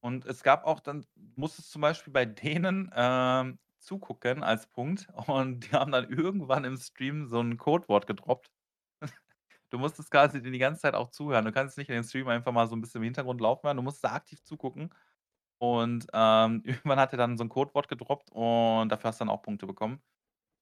[0.01, 5.61] Und es gab auch dann musstest zum Beispiel bei denen, ähm, zugucken als Punkt und
[5.62, 8.51] die haben dann irgendwann im Stream so 'n Codewort gedroppt.
[9.70, 11.45] Du musstest quasi die ganze Zeit auch zuhören.
[11.45, 13.76] Du kannst nicht in den Stream einfach mal so 'n bisschen im Hintergrund laufen hören.
[13.76, 14.91] Du musst da aktiv zugucken.
[15.59, 16.62] Und, ähm,
[16.95, 19.66] irgendwann hat er dann so 'n Codewort gedroppt und dafür hast du dann auch Punkte
[19.66, 20.03] bekommen.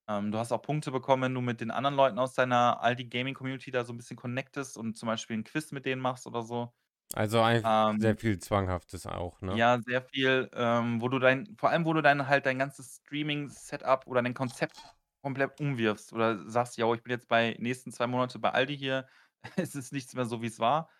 [0.09, 3.07] Ähm, du hast auch Punkte bekommen, wenn du mit den anderen Leuten aus deiner Aldi
[3.07, 6.27] Gaming Community da so 'n bisschen connectest und zum Beispiel 'n Quiz mit denen machst
[6.29, 6.73] oder so.
[7.15, 9.63] Also, einfach sehr Ähm viel Zwanghaftes auch, ne?
[9.63, 12.97] Ja, sehr viel, ähm, wo du dein vor allem, wo du dein halt dein ganzes
[12.97, 14.83] Streaming-Setup oder dein Konzept
[15.23, 19.07] komplett umwirfst oder sagst: „Jo, ich bin jetzt bei nächsten 2 Monate bei Aldi hier.
[19.57, 20.91] Es ist nichts mehr so, wie's war.“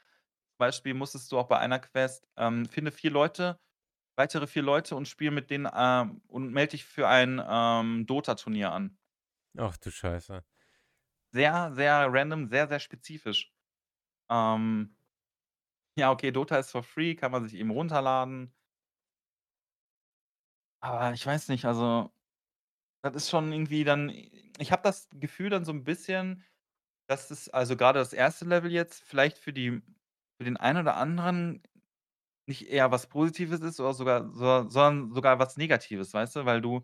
[0.59, 3.61] Beispiel musstest du auch bei einer Quest, ähm, finde 4 Leute,
[4.17, 8.73] weitere 4 Leute und spiele mit denen, ähm und melde dich für ein, ähm, Dota-Turnier
[8.73, 8.99] an.
[9.59, 10.43] Ach du Scheiße.
[11.33, 13.53] Sehr, sehr random, sehr, sehr spezifisch.
[14.31, 14.97] Ähm,
[15.97, 18.53] ja, okay, Dota ist for free, kann man sich eben runterladen.
[20.83, 22.11] Aber ich weiß nicht, also,
[23.03, 24.11] das ist schon irgendwie dann
[24.59, 26.45] ich habe das Gefühl dann so 'n bisschen,
[27.09, 29.83] dass es also, grade das erste Level jetzt vielleicht für die
[30.39, 31.63] für den einen oder anderen
[32.47, 36.47] nicht eher was Positives ist oder sogar so sondern sogar was Negatives, weißt du?
[36.47, 36.83] Weil du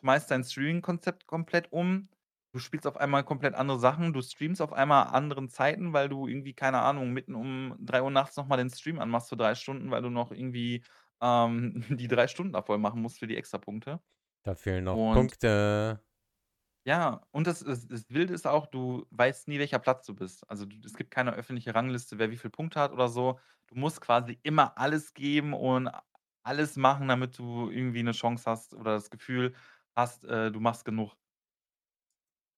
[0.00, 2.08] schmeißt dein Streaming-Konzept komplett um.
[2.56, 4.14] Du spielst auf einmal komplett andere Sachen.
[4.14, 8.34] Du streamst auf einmal anderen Zeiten, weil du irgendwie, keine Ahnung, mitten um 3:00 nachts
[8.38, 10.82] noch mal den Stream anmachst für 3 Stunden, weil du noch irgendwie,
[11.20, 14.00] ähm, die 3 Stunden da voll machen musst für die Extrapunkte.
[14.44, 16.00] Da fehlen noch Und Punkte.
[16.86, 20.48] Ja, und das das das Wilde ist auch, du weißt nie, welcher Platz du bist.
[20.48, 23.40] Also, du es gibt keine öffentliche Rangliste, wer wie viel Punkte hat oder so.
[23.66, 25.90] Du musst quasi immer alles geben und
[26.44, 29.54] alles machen, damit du irgendwie 'ne Chance hast oder das Gefühl
[29.96, 31.16] hast, äh, du machst genug.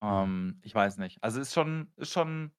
[0.02, 1.22] Ähm, ich weiß nicht.
[1.22, 2.52] Also, ist schon ist schon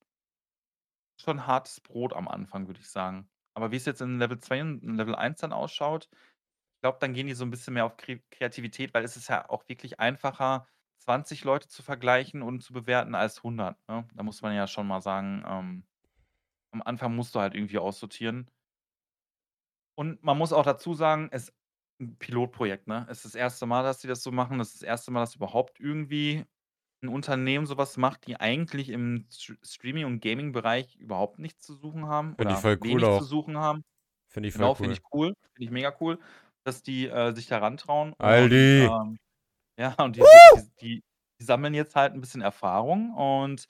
[1.21, 3.29] schon hartes Brot am Anfang, würde ich sagen.
[3.53, 6.07] Aber wie es jetzt in Level 2 und in Level 1 dann ausschaut,
[6.77, 9.29] ich glaube, dann gehen die so 'n bisschen mehr auf Kre Kreativität, weil es ist
[9.29, 10.67] ja auch wirklich einfacher,
[10.99, 14.07] 20 Leute zu vergleichen und zu bewerten als 100, ne?
[14.15, 15.87] Da muss man ja schon mal sagen, ähm,
[16.71, 18.49] am Anfang musst du halt irgendwie aussortieren.
[19.99, 21.51] Und man muss auch dazu sagen, es
[22.01, 23.05] 'n Pilotprojekt, ne?
[23.09, 23.65] Es ist das 1.
[23.65, 24.57] Mal, dass die das so machen.
[24.57, 25.11] Das ist das 1.
[25.11, 26.45] Mal, dass überhaupt irgendwie
[27.03, 31.73] 'n Unternehmen so was macht, die eigentlich im St Streaming und Gaming-Bereich überhaupt nichts zu
[31.75, 33.25] suchen haben Finde ich oder voll cool wenig zu auch.
[33.25, 33.83] suchen haben.
[34.31, 34.95] Finde ich voll Genau, finde cool.
[34.95, 35.33] ich cool.
[35.55, 36.19] Finde ich mega cool,
[36.63, 38.91] dass die, äh, sich da rantrauen und, Aldi.
[38.91, 39.17] ähm
[39.79, 40.41] ja, und die die
[40.81, 41.03] die
[41.41, 43.67] die sammeln jetzt halt 'n bisschen Erfahrung und,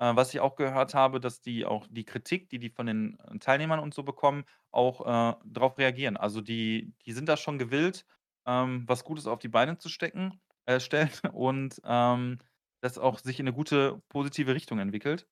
[0.00, 3.18] äh, was ich auch gehört habe, dass die auch die Kritik, die die von den,
[3.20, 6.16] äh, Teilnehmern und so bekommen, auch, äh, drauf reagieren.
[6.18, 8.06] Also, die die sind da schon gewillt,
[8.46, 12.38] ähm, was Gutes auf die Beine zu stecken äh, stellen und, ähm,
[12.80, 15.28] das auch sich in 'ne gute, positive Richtung entwickelt.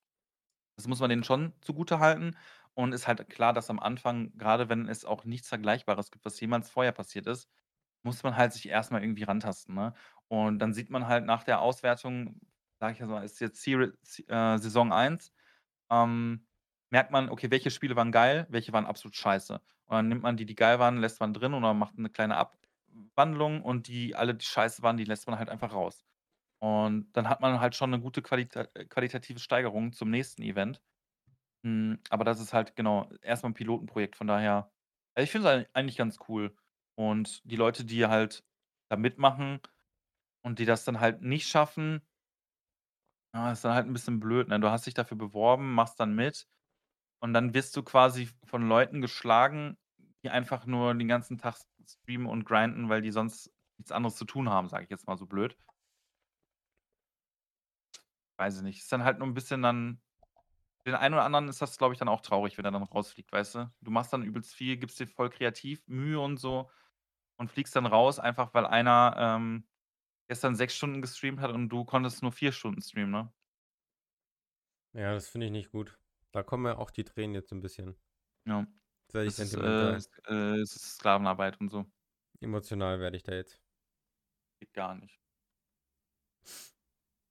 [0.76, 2.36] Das muss man denen schon zugutehalten
[2.74, 6.40] und ist halt klar, dass am Anfang, grade wenn es auch nichts Vergleichbares gibt, was
[6.40, 7.48] jemals vorher passiert ist,
[8.04, 9.94] muss man halt sich erst mal irgendwie rantasten, ne?
[10.28, 12.40] Und dann sieht man halt nach der Auswertung,
[12.80, 15.32] sage ich mal, ist jetzt Seri S äh, Saison 1,
[15.90, 16.46] ähm,
[16.90, 19.54] merkt man, okay, welche Spiele waren geil, welche waren absolut scheiße.
[19.86, 22.36] Und dann nimmt man die, die geil waren, lässt man drin oder macht 'ne kleine
[22.38, 26.07] Abwandlung und die alle, die scheiße waren, die lässt man halt einfach raus.
[26.62, 30.82] Und dann hat man halt schon 'ne gute Qualita äh, qualitative Steigerung zum nächsten Event.
[31.64, 34.70] Hm, aber das ist halt, genau, erst mal 'n Pilotenprojekt, von daher
[35.16, 36.56] also, ich finde es ei eigentlich ganz cool.
[36.96, 38.44] Und die Leute, die halt
[38.90, 39.60] da mitmachen
[40.42, 42.02] und die das dann halt nicht schaffen
[43.34, 44.58] ja, ist dann halt 'n bisschen blöd, ne?
[44.60, 46.46] Du hast dich dafür beworben, machst dann mit
[47.20, 49.78] und dann wirst du quasi von Leuten geschlagen,
[50.24, 51.56] die einfach nur den ganzen Tag
[51.88, 55.18] streamen und grinden, weil die sonst nichts anderes zu tun haben, sage ich jetzt mal
[55.18, 55.56] so blöd.
[58.38, 58.78] Weiß ich nicht.
[58.78, 60.00] Ist dann halt nur 'n bisschen dann
[60.84, 62.82] für den einen oder anderen ist das, glaube ich, dann auch traurig, wenn er dann
[62.84, 63.72] rausfliegt, weißt du?
[63.82, 66.70] Du machst dann übelst viel, gibst dir voll kreativ Mühe und so
[67.38, 69.68] und fliegst dann raus, einfach weil einer, ähm,
[70.28, 73.32] gestern 6 Stunden gestreamt hat und du konntest nur 4 Stunden streamen, ne?
[74.94, 75.98] Ja, das finde ich nicht gut.
[76.32, 77.98] Da kommen mir auch die Tränen jetzt so 'n bisschen.
[78.46, 78.66] Ja.
[79.10, 79.98] Jetzt werde ich Das ist, äh sentimental.
[79.98, 81.90] ist, äh es ist Sklavenarbeit und so.
[82.42, 83.58] Emotional werde ich da jetzt.
[84.62, 85.16] Geht gar nicht.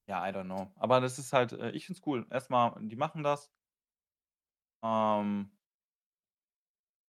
[0.10, 0.72] Ja, I don't know.
[0.78, 2.26] Aber das ist halt äh, ich finde es cool.
[2.30, 3.49] Erst mal, die machen das.
[4.84, 5.51] Ähm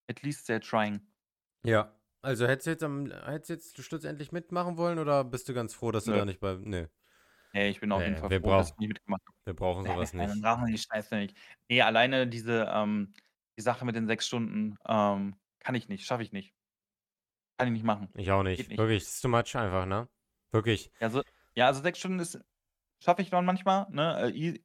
[0.08, 1.00] At least they're trying.
[1.64, 1.92] Ja.
[2.22, 5.74] Also, hättest du jetzt am hättest du jetzt schlussendlich mitmachen wollen oder bist du ganz
[5.74, 6.18] froh, dass du Nö.
[6.18, 6.90] da nicht bei ne.
[7.54, 9.36] Ne, ich bin auf jeden Ne, Fall wir froh, dass brauch ich nie mitgemacht habe.
[9.44, 10.42] wir brauchen so was dann nicht.
[10.42, 11.36] brauchen wir die Scheiße nicht.
[11.70, 13.14] Ne, alleine diese, ähm
[13.58, 16.54] die Sache mit den 6 Stunden, ähm, kann ich nicht, schaffe ich nicht.
[17.58, 18.08] Kann ich nicht machen.
[18.14, 18.68] Ich auch nicht.
[18.68, 18.78] nicht.
[18.78, 20.08] Wirklich, ist too much einfach, ne?
[20.52, 20.90] Wirklich.
[21.00, 21.22] Ja, so
[21.54, 22.38] ja, also 6 Stunden ist
[23.02, 24.32] schaffe ich dann manchmal, ne?
[24.34, 24.60] Äh,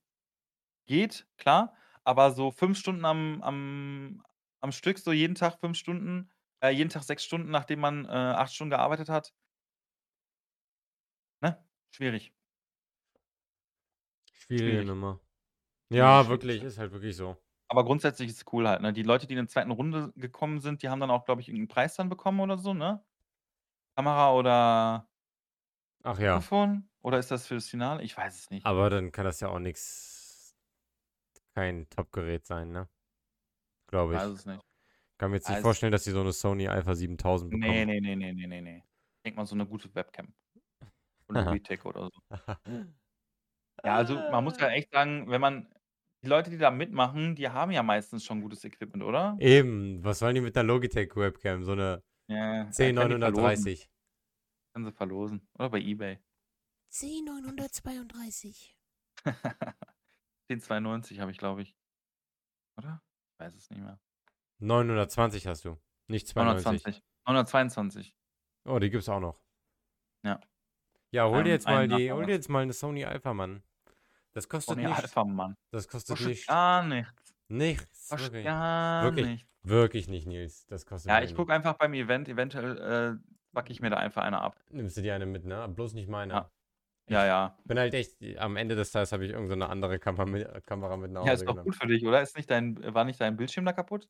[0.88, 1.76] geht, klar,
[2.06, 4.24] aber so 5 Stunden am am
[4.62, 6.32] am Stück, so jeden Tag 5 Stunden
[6.64, 9.32] äh, jeden Tag 6 Stunden, nachdem man, äh, 8 Stunden gearbeitet hat
[11.42, 11.58] ne?
[11.92, 12.32] Schwierig.
[14.34, 14.86] Schwierige Schwierig.
[14.86, 15.20] Nummer.
[15.90, 16.66] Ja, schwierig, wirklich, schwierig.
[16.66, 17.38] ist halt wirklich so.
[17.70, 18.94] Aber grundsätzlich ist es cool halt, ne?
[18.94, 19.72] Die Leute, die in der 2.
[19.72, 22.58] Runde gekommen sind, die haben dann auch, glaube ich, irgend 'n Preis dann bekommen oder
[22.58, 23.04] so, ne?
[23.96, 25.08] Kamera oder
[26.04, 26.44] Ach ja.
[26.44, 26.91] Mikrofon?
[27.06, 28.04] Oder ist das fürs Finale?
[28.04, 28.66] Ich weiß es nicht.
[28.66, 30.54] Aber dann kann das ja auch nix
[31.56, 32.88] kein Top-Gerät sein, ne?
[33.90, 34.32] Glaube Weiß ich.
[34.32, 34.62] es nicht.
[35.20, 37.86] Kann mir jetzt nicht Weiß vorstellen, dass die so 'ne Sony Alpha 7000 Ne, bekommen.
[37.86, 38.78] ne, ne, ne, ne, ne, ne.
[39.18, 40.34] Ich denke mal so 'ne gute Webcam.
[41.28, 42.22] Von Logitech oder so.
[43.86, 45.68] Ja, also, man muss ja echt sagen, wenn man
[46.24, 49.44] die Leute, die da mitmachen, die haben ja meistens schon gutes Equipment, oder?
[49.44, 51.64] Eben, was wollen die mit 'ner Logitech Webcam?
[51.64, 52.36] So 'ne Ja,
[52.78, 53.72] ja, können die verlosen.
[53.72, 53.88] C930.
[54.76, 56.22] Können sie verlosen oder bei eBay.
[56.92, 58.76] C932.
[60.50, 61.76] 1092 habe ich, glaube ich.
[62.78, 63.02] Oder?
[63.34, 64.00] Ich weiß es nicht mehr.
[64.60, 65.78] 920 hast du,
[66.08, 66.84] nicht 92.
[66.84, 67.04] 920.
[67.26, 68.16] 922.
[68.66, 69.40] Oh, die gibt's auch noch.
[70.24, 70.40] Ja.
[71.12, 73.64] Ja, hol dir jetzt mal ein die, hol dir jetzt mal eine Sony Alpha, Mann.
[74.34, 75.58] Das kostet Sony nicht, Alpha, Mann.
[75.72, 77.34] das kostet Kostet nicht, gar nichts.
[77.48, 79.26] nichts, Kostet wirklich, gar Wirklich.
[79.28, 79.50] nichts.
[79.64, 82.30] wirklich nicht, Nils, das kostet Ja, ich gucke einfach beim Event.
[82.30, 82.78] Eventuell
[83.20, 84.56] äh, backe ich mir da einfach eine ab.
[84.70, 85.68] Nimmst du dir eine mit, ne?
[85.68, 86.34] Bloß nicht meine.
[86.34, 86.52] Ja.
[87.12, 87.58] Ja, ja.
[87.66, 90.66] Bin halt echt, am Ende des Tages habe ich irgendeine so eine andere Kamera mit,
[90.66, 91.66] Kamera mit nach Ja, Hause ist doch genommen.
[91.66, 92.22] gut für dich, oder?
[92.22, 94.10] Ist nicht dein, war nicht dein Bildschirm da kaputt?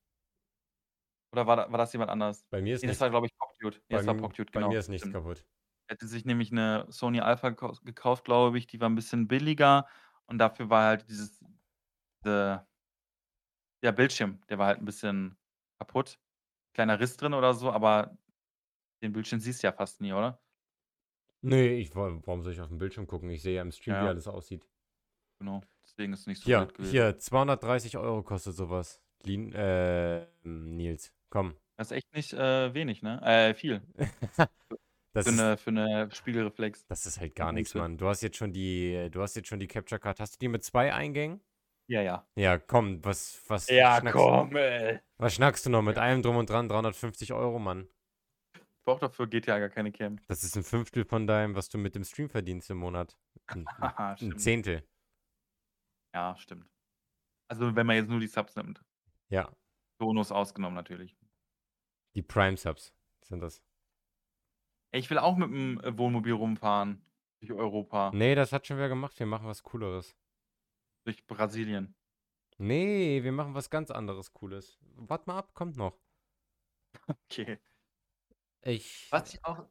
[1.33, 2.45] Oder war, da, war das jemand anders?
[2.49, 3.77] Bei mir ist Nee, das war, glaube ich, Pockdude.
[3.77, 4.69] Nee, bei, das war Pockdude, bei genau.
[4.69, 5.45] mir ist nichts kaputt.
[5.89, 8.67] Hätte sich nämlich eine Sony Alpha gekau- gekauft, glaube ich.
[8.67, 9.87] Die war ein bisschen billiger.
[10.25, 11.39] Und dafür war halt dieses,
[12.23, 12.67] diese,
[13.83, 15.37] der Bildschirm, der war halt ein bisschen
[15.79, 16.19] kaputt.
[16.73, 18.17] Kleiner Riss drin oder so, aber
[19.03, 20.40] den Bildschirm siehst du ja fast nie, oder?
[21.41, 23.29] Nee, ich, wa- warum soll ich auf dem Bildschirm gucken?
[23.29, 24.07] Ich sehe ja im Stream, wie Ja.
[24.07, 24.67] alles aussieht.
[25.39, 25.61] Genau.
[25.83, 26.91] Deswegen ist es nicht so Hier, wild gewesen.
[26.91, 29.01] hier, 230 Euro kostet sowas.
[29.23, 31.55] Lin, äh, Nils, komm.
[31.77, 33.19] Das ist echt nicht äh, wenig, ne?
[33.23, 33.81] Äh, viel.
[35.13, 36.85] Das Für ist, eine, für eine Spiegelreflex.
[36.87, 37.81] das ist halt gar nichts, gute.
[37.83, 37.97] Mann.
[37.97, 40.21] Du hast jetzt schon die, du hast jetzt schon die Capture Card.
[40.21, 41.41] Hast du die mit zwei Eingängen?
[41.87, 42.25] Ja, ja.
[42.37, 44.15] Ja, komm, was, was schnackst,
[44.55, 44.99] ey.
[45.17, 46.69] was schnackst du noch mit allem drum und dran?
[46.69, 47.89] 350 Euro, Mann.
[48.81, 50.19] Ich brauche dafür GTA gar keine Cam.
[50.27, 53.15] Das ist ein Fünftel von deinem, was du mit dem Stream verdienst im Monat.
[53.45, 54.37] Ein, ein.
[54.39, 54.83] Zehntel.
[56.15, 56.67] Ja, stimmt.
[57.47, 58.83] Also, wenn man jetzt nur die Subs nimmt.
[59.29, 59.51] Ja,
[59.99, 61.15] Bonus ausgenommen natürlich.
[62.15, 62.91] die Prime Subs
[63.23, 63.61] sind das.
[64.93, 67.05] Ich will auch mit dem äh, Wohnmobil rumfahren.
[67.39, 68.11] Durch Europa.
[68.13, 69.17] Nee, das hat schon wer gemacht.
[69.19, 70.17] Wir machen was Cooleres.
[71.05, 71.95] Durch Brasilien.
[72.57, 74.79] Nee, wir machen was ganz anderes Cooles.
[74.95, 75.99] Wart mal ab, kommt noch.
[77.29, 77.59] Okay.
[78.63, 79.07] Ich.
[79.11, 79.65] Was ich auch.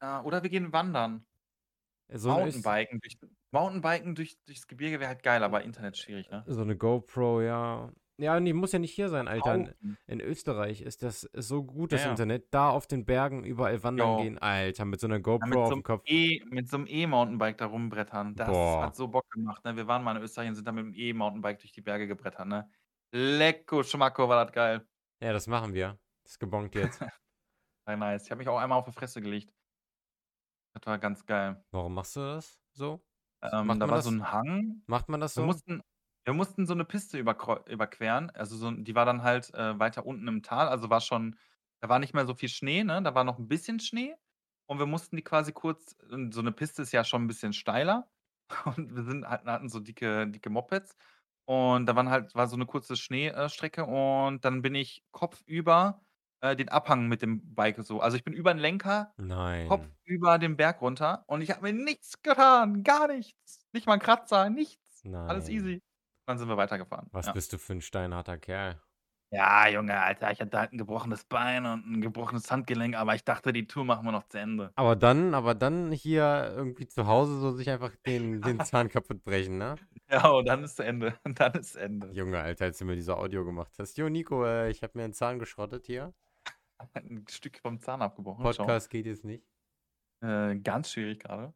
[0.00, 1.24] Äh, oder wir gehen wandern.
[2.12, 3.00] So eine, Öst- Mountainbiken.
[3.00, 3.16] Durch,
[3.52, 6.44] Mountainbiken durch, durchs Gebirge wäre halt geil, aber Internet schwierig, ne?
[6.46, 7.90] so eine GoPro, ja.
[8.16, 9.54] Ja, nee, muss ja nicht hier sein, Alter.
[9.56, 9.98] In, Tauchen.
[10.06, 12.10] in Österreich ist das so gut, das Ja, ja.
[12.12, 12.46] Internet.
[12.54, 14.16] Da auf den Bergen überall wandern Jo.
[14.22, 16.02] gehen, Alter, mit so einer Ja, GoPro mit, auf so dem einem Kopf.
[16.06, 18.36] e, mit so einem E-Mountainbike da rumbrettern.
[18.36, 18.82] Das Boah.
[18.84, 19.74] hat so Bock gemacht, ne?
[19.76, 22.46] Wir waren mal in Österreich und sind da mit dem E-Mountainbike durch die Berge gebrettert,
[22.46, 22.70] ne?
[23.10, 24.86] Lecko, Schmacko, war das geil.
[25.20, 25.98] Ja, das machen wir.
[26.22, 27.00] Das ist gebongt jetzt.
[27.86, 28.24] Sehr nice.
[28.24, 29.54] Ich habe mich auch einmal auf die Fresse gelegt.
[30.74, 31.64] Das war ganz geil.
[31.72, 33.04] Warum machst du das so?
[33.42, 34.82] Ähm, Macht da war das so ein Hang.
[34.86, 35.46] Macht man das Wir so?
[35.46, 35.82] mussten,
[36.24, 38.30] wir mussten so eine Piste überqueren.
[38.30, 40.68] Also so, die war dann halt äh, weiter unten im Tal.
[40.68, 41.38] Also war schon,
[41.80, 43.02] da war nicht mehr so viel Schnee, ne?
[43.02, 44.14] Da war noch ein bisschen Schnee.
[44.66, 45.96] Und wir mussten die quasi kurz,
[46.30, 48.10] so eine Piste ist ja schon ein bisschen steiler.
[48.76, 50.96] Und wir sind, hatten, hatten so dicke, dicke Mopeds.
[51.46, 53.84] Und da waren halt, war so eine kurze Schneestrecke.
[53.84, 56.02] Und dann bin ich kopfüber
[56.44, 58.00] äh, den Abhang mit dem Bike so.
[58.00, 59.68] Also ich bin über den Lenker, Nein.
[59.68, 61.24] Kopf über den Berg runter.
[61.26, 62.84] Und ich habe mir nichts getan.
[62.84, 63.66] Gar nichts.
[63.72, 65.02] Nicht mal ein Kratzer, nichts.
[65.06, 65.56] Alles Nein.
[65.56, 65.82] easy.
[66.26, 67.08] Dann sind wir weitergefahren.
[67.12, 67.32] Was ja.
[67.32, 68.80] bist du für ein steinharter Kerl?
[69.34, 73.24] ja, Junge, Alter, ich hatte halt ein gebrochenes Bein und ein gebrochenes Handgelenk, aber ich
[73.24, 74.70] dachte, die Tour machen wir noch zu Ende.
[74.76, 79.24] Aber dann, aber dann hier irgendwie zu Hause so sich einfach den, den Zahn kaputt
[79.24, 79.74] brechen, ne?
[80.08, 81.18] Ja, und dann ist zu Ende.
[81.24, 82.12] Und dann ist Ende.
[82.12, 83.98] Junge, Alter, als du mir diese Audio gemacht hast.
[83.98, 86.14] Jo, Nico, äh, ich habe mir einen Zahn geschrottet hier.
[86.94, 88.44] Ein Stück vom Zahn abgebrochen.
[88.44, 88.64] Schau.
[88.64, 89.44] Podcast geht jetzt nicht.
[90.20, 91.54] Äh, ganz schwierig gerade.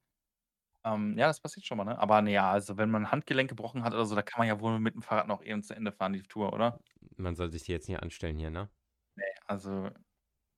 [0.85, 1.99] Ähm, ja, das passiert schon mal, ne?
[1.99, 4.61] Aber naja, also wenn man ein Handgelenk gebrochen hat oder so, da kann man ja
[4.61, 6.79] wohl mit dem Fahrrad noch eben zu Ende fahren, die Tour, oder?
[7.17, 8.71] Man soll sich die jetzt nicht anstellen hier, ne?
[9.17, 9.91] Nee, also,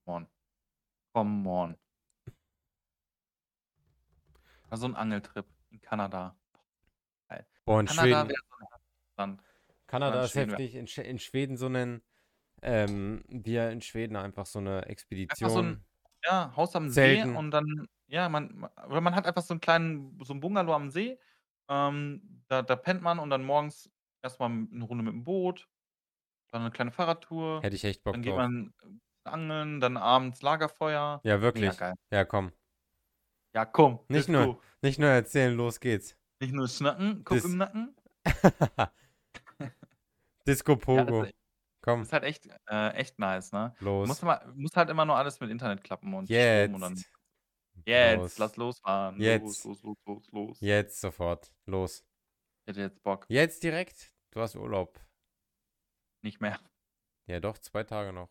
[0.05, 0.27] come on.
[1.15, 1.77] Come on.
[4.69, 6.37] Also ein Angeltrip in Kanada.
[7.65, 8.37] Boah, in Kanada Schweden.
[9.17, 9.37] so.
[9.87, 10.75] Kanada ist heftig.
[10.75, 12.03] In, Sch in Schweden so einen,
[12.63, 15.51] ähm, wir in Schweden einfach so eine Expedition.
[15.51, 15.85] so ein-
[16.25, 17.33] Ja, Haus am Zelten.
[17.33, 20.41] See und dann, ja, man, ma- oder man hat einfach so einen kleinen, so ein
[20.41, 21.19] Bungalow am See.
[21.71, 23.91] Ähm, da, da pennt man und dann morgens
[24.23, 25.69] erstmal eine Runde mit dem Boot,
[26.53, 28.39] dann eine kleine Fahrradtour, Hätte ich echt Bock dann geht drauf.
[28.41, 31.21] man äh, angeln, dann abends Lagerfeuer.
[31.25, 31.77] Ja, wirklich.
[31.79, 31.95] geil.
[32.11, 32.53] Ja, komm.
[33.55, 34.61] Ja, komm, Nicht nur-.
[34.83, 36.17] Nicht nur erzählen, los geht's.
[36.41, 37.97] Nicht nur schnacken, Kopf Das- im Nacken.
[40.47, 41.23] Disco Ja, Pogo.
[41.25, 41.33] das
[41.83, 43.75] Komm, ist halt echt, äh, echt nice, ne?
[43.81, 44.07] los.
[44.07, 46.95] Muss, mal, muss halt immer nur alles mit Internet klappen und Strom und dann.
[46.95, 47.11] Jetzt.
[47.87, 48.39] Jetzt, Los.
[48.39, 49.21] lass losfahren.
[49.21, 49.43] Jetzt.
[49.43, 50.61] Los, los, los, los, los.
[50.61, 51.53] Jetzt sofort.
[51.67, 52.05] Los.
[52.65, 53.27] Ich hätte jetzt Bock.
[53.29, 54.13] Jetzt direkt.
[54.33, 55.01] Du hast Urlaub.
[56.23, 56.61] Nicht mehr.
[57.27, 58.29] Ja, doch, zwei Tage noch.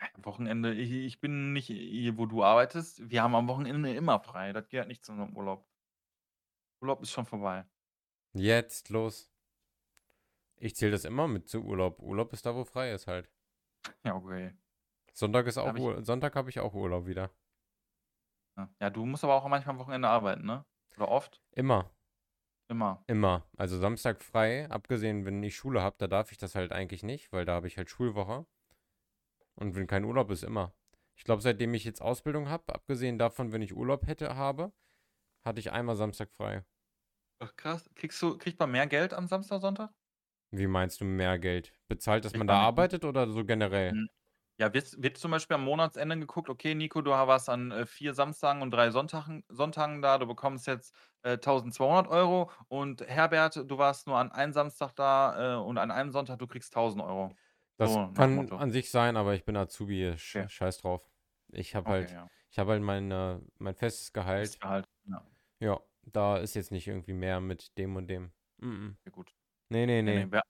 [0.00, 3.08] Am Wochenende, ich, ich bin nicht hier, wo du arbeitest.
[3.10, 4.52] Wir haben am Wochenende immer frei.
[4.52, 5.66] Das gehört nicht zu unserem Urlaub.
[6.80, 7.64] Urlaub ist schon vorbei.
[8.34, 9.30] Jetzt, los.
[10.60, 12.00] Ich zähle das immer mit zu Urlaub.
[12.00, 13.30] Urlaub ist da, wo frei ist halt.
[14.04, 14.54] Ja, okay.
[15.12, 17.30] Sonntag ist auch Hab ich- Ur Sonntag habe ich auch Urlaub wieder.
[18.56, 18.68] Ja.
[18.80, 20.64] Ja, du musst aber auch manchmal am Wochenende arbeiten, ne?
[20.96, 21.40] Oder oft?
[21.52, 21.90] Immer.
[22.68, 23.02] Immer.
[23.06, 23.48] Immer.
[23.56, 27.32] Also Samstag frei, abgesehen, wenn ich Schule habe, da darf ich das halt eigentlich nicht,
[27.32, 28.46] weil da habe ich halt Schulwoche.
[29.54, 30.74] Und wenn kein Urlaub ist, immer.
[31.16, 34.72] Ich glaube, seitdem ich jetzt Ausbildung habe, abgesehen davon, wenn ich Urlaub hätte, habe,
[35.44, 36.64] hatte ich einmal Samstag frei.
[37.40, 37.88] Ach, krass.
[37.94, 39.92] Kriegst du, kriegt man mehr Geld am Samstag, Sonntag?
[40.50, 41.72] Wie meinst du mehr Geld?
[41.88, 43.96] Bezahlt, dass man da meine, arbeitet oder so generell?
[43.96, 44.08] Mhm.
[44.60, 48.12] Ja, wird, wird zum Beispiel am Monatsende geguckt, okay, Nico, du warst an äh, vier
[48.14, 53.78] Samstagen und drei Sonntagen, Sonntagen da, du bekommst jetzt äh, 1200 Euro und Herbert, du
[53.78, 57.36] warst nur an einem Samstag da äh, und an einem Sonntag, du kriegst 1000 Euro.
[57.76, 60.48] Das So, kann an sich sein, aber ich bin Azubi, sch Okay.
[60.48, 61.08] scheiß drauf.
[61.52, 62.28] Ich habe Okay, halt, ja.
[62.50, 64.50] ich habe halt mein, äh, mein festes Gehalt.
[64.50, 64.86] Ist Gehalt.
[65.04, 65.30] Ja,
[65.60, 68.32] Ja, da ist jetzt nicht irgendwie mehr mit dem und dem.
[68.58, 68.98] Mhm.
[69.02, 69.34] okay, gut.
[69.70, 70.40] Nee, nee, Nee, nee.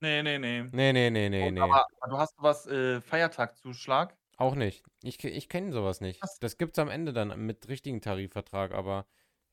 [0.00, 0.62] nee, nee, nee.
[0.62, 0.70] nee.
[0.72, 4.16] Nee, nee, nee, nee, aber, aber du hast was, äh, Feiertagzuschlag?
[4.36, 4.84] Auch nicht.
[5.02, 6.22] Ich, ich kenne sowas nicht.
[6.22, 6.38] Was?
[6.38, 9.06] Das gibt's am Ende dann mit richtigen Tarifvertrag, aber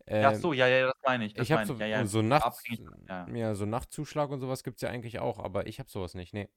[0.08, 1.34] Ja, ach ähm, so, ja, ja, das meine ich.
[1.34, 1.76] Das ich habe so.
[1.76, 2.06] Ja, ja.
[2.06, 2.82] so abhängig.
[3.08, 3.28] Ja.
[3.30, 6.34] ja, so Nachtzuschlag und sowas gibt's ja eigentlich auch, aber ich habe sowas nicht.
[6.34, 6.50] Nee.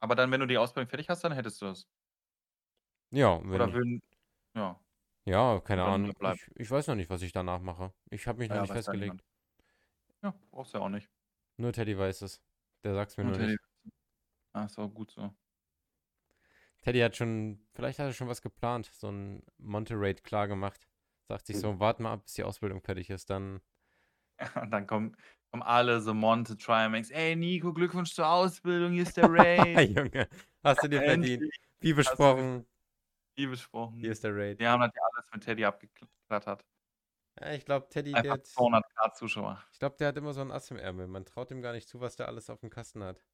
[0.00, 1.86] Aber dann, wenn du die Ausbildung fertig hast, dann hättest du das.
[3.10, 4.00] Ja, wenn Oder ich, würden.
[4.54, 4.80] Ja,
[5.24, 6.12] ja, keine Ahnung.
[6.34, 7.92] Ich, ich weiß noch nicht, was ich danach mache.
[8.10, 9.22] Ich habe mich noch Ja, nicht ja festgelegt.
[10.22, 11.08] Ja, brauchst du ja auch nicht.
[11.56, 12.40] Nur Teddy weiß es.
[12.84, 13.52] Der sagt's mir Und nur Teddy.
[13.52, 13.94] nicht.
[14.52, 15.32] Ah, ist auch gut so.
[16.82, 20.86] Teddy hat schon, vielleicht hat er schon was geplant, so ein Monterate klar gemacht.
[21.28, 23.60] Sagt sich so, warte mal ab, bis die Ausbildung fertig ist, dann.
[24.38, 24.38] Und
[24.72, 25.16] dann kommen,
[25.50, 27.10] kommen alle so Monte Trimax.
[27.10, 29.90] Ey, Nico, Glückwunsch zur Ausbildung, hier ist der Raid.
[29.96, 30.28] Junge,
[30.64, 31.44] hast du dir verdient.
[31.80, 32.66] Wie besprochen,
[33.36, 33.98] wie besprochen.
[33.98, 34.58] hier ist der Raid.
[34.58, 36.64] Wir haben ja alles mit Teddy abgeklattert.
[37.40, 39.64] Ja, ich glaube, Teddy, der Einfach hat, 200k Zuschauer.
[39.72, 41.06] ich glaube, der hat immer so ein Ass im Ärmel.
[41.06, 43.24] Man traut ihm gar nicht zu, was der alles auf dem Kasten hat.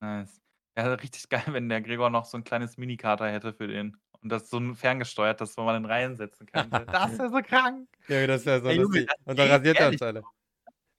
[0.00, 0.40] Nice.
[0.76, 3.96] Ja, richtig geil, wenn der Gregor noch so ein kleines Minikater hätte für den.
[4.22, 6.86] Und das so ein ferngesteuert, dass man in Reihen setzen könnte.
[6.86, 7.88] Das wäre so krank.
[8.08, 10.22] Ja, das wäre so Ey, Junge, das Und dann rasiert er uns alle.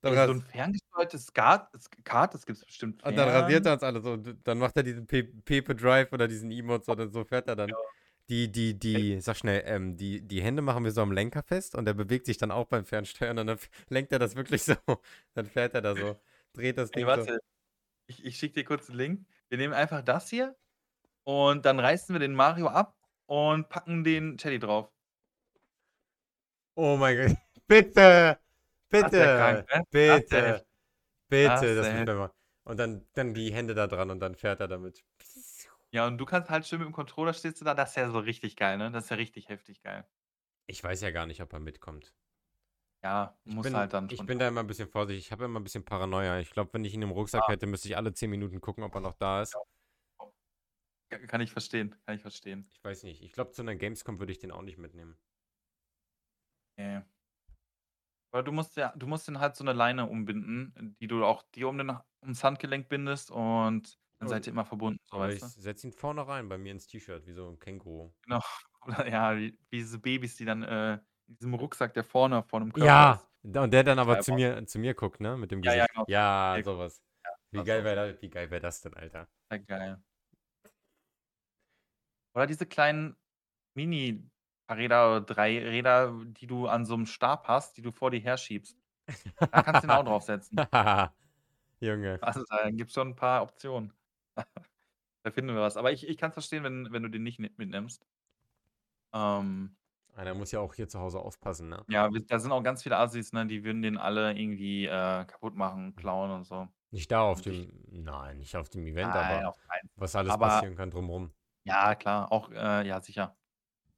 [0.02, 3.04] Dann, so ein ferngesteuertes Skat, das gibt es bestimmt.
[3.04, 4.12] und dann rasiert er uns alle so.
[4.12, 7.56] Und Dann macht er diesen Pe Pepe Drive oder diesen Emotes oder so fährt er
[7.56, 7.72] dann.
[8.30, 11.76] Die, die, die, sag schnell, ähm, die, die Hände machen wir so am Lenker fest
[11.76, 13.60] und er bewegt sich dann auch beim Fernsteuern und dann
[13.90, 14.76] lenkt er das wirklich so.
[15.36, 16.20] Dann fährt er da so,
[16.54, 17.08] dreht das Ding so.
[17.08, 17.40] warte.
[18.08, 19.26] Ich, ich schicke dir kurz einen Link.
[19.50, 20.56] Wir nehmen einfach das hier
[21.24, 22.96] und dann reißen wir den Mario ab
[23.28, 24.92] und packen den Teddy drauf.
[26.76, 27.38] Oh mein Gott.
[27.68, 28.40] Bitte!
[28.90, 29.78] Wär krank, Bitte!
[29.78, 29.84] ne?
[29.92, 30.66] Bitte!
[31.30, 31.76] Bitte!
[31.76, 32.32] Das Das wir mal.
[32.64, 35.04] Und dann, dann die Hände da dran und dann fährt er damit.
[35.96, 37.74] Ja, und du kannst halt schön mit dem Controller stehst du da.
[37.74, 38.92] Das ist ja so richtig geil, ne?
[38.92, 40.06] Das ist ja richtig heftig geil.
[40.68, 42.14] Ich weiß ja gar nicht, ob er mitkommt.
[43.02, 45.26] Ja, Ich muss bin, halt dann ich bin da immer ein bisschen vorsichtig.
[45.28, 46.40] Ich habe immer ein bisschen Paranoia.
[46.40, 47.54] Ich glaube, wenn ich ihn im Rucksack Ja.
[47.54, 49.56] hätte, müsste ich alle 10 Minuten gucken, ob er noch da ist.
[51.10, 51.96] Ka- Kann ich verstehen.
[52.06, 52.68] Kann ich verstehen.
[52.74, 53.22] Ich weiß nicht.
[53.24, 55.18] Ich glaube, zu einer Gamescom würde ich den auch nicht mitnehmen.
[56.78, 57.04] Nee.
[58.34, 61.44] Aber du musst ja, du musst den halt so eine Leine umbinden, die du auch
[61.44, 65.44] dir um den, ums Handgelenk bindest und dann seid ihr immer verbunden, so Aber ich
[65.56, 68.14] setze ihn vorne rein bei mir ins T-Shirt, wie so ein Känguru.
[68.24, 68.42] Genau.
[68.82, 70.94] Oder ja, wie, wie diese Babys, die dann äh,
[71.28, 73.12] in diesem Rucksack, der vorne vor dem Körper Ja!
[73.12, 73.28] ist.
[73.44, 75.38] Und der dann aber Ja, zu mir, zu mir guckt, ne?
[75.38, 75.92] Mit dem Ja, ja, Gesicht.
[75.92, 76.06] genau.
[76.08, 77.02] Ja, Ja, sowas.
[77.52, 79.30] Wie das geil wäre das, wie geil wär das denn, Alter?
[79.52, 80.04] Ja, geil.
[82.34, 83.16] Oder diese kleinen
[83.76, 88.20] Mini-Räder oder drei Räder, die du an so einem Stab hast, die du vor dir
[88.22, 88.80] herschiebst.
[89.52, 90.64] Da kannst du den auch draufsetzen.
[91.82, 92.20] Junge.
[92.22, 93.94] Also da gibt es schon ein paar Optionen.
[95.24, 95.78] da finden wir was.
[95.78, 98.06] Aber ich, ich kann es verstehen, wenn, wenn du den nicht mit- mitnimmst.
[99.14, 99.76] Ähm,
[100.16, 101.84] Einer muss ja auch hier zu Hause aufpassen, ne?
[101.90, 103.46] ja, da sind auch ganz viele Assis, ne?
[103.48, 106.68] Die würden den alle irgendwie äh, kaputt machen, klauen und so.
[106.92, 109.56] Nicht da auf Und ich- dem, nein, nicht auf dem Event, Nein, aber
[109.96, 111.32] was alles aber- passieren kann drumherum.
[111.64, 113.36] Ja, klar, auch, äh, ja, sicher.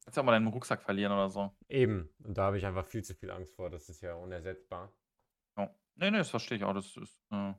[0.04, 1.52] Kannst ja auch mal deinen Rucksack verlieren oder so.
[1.68, 2.08] Eben.
[2.24, 3.68] Und da habe ich einfach viel zu viel Angst vor.
[3.68, 4.90] Das ist ja unersetzbar.
[5.58, 5.68] Ja.
[5.96, 6.72] Nee, nee, das verstehe ich auch.
[6.72, 7.52] Das ist, äh,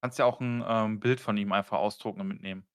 [0.00, 2.66] kannst ja auch ein ähm, Bild von ihm einfach ausdrucken und mitnehmen.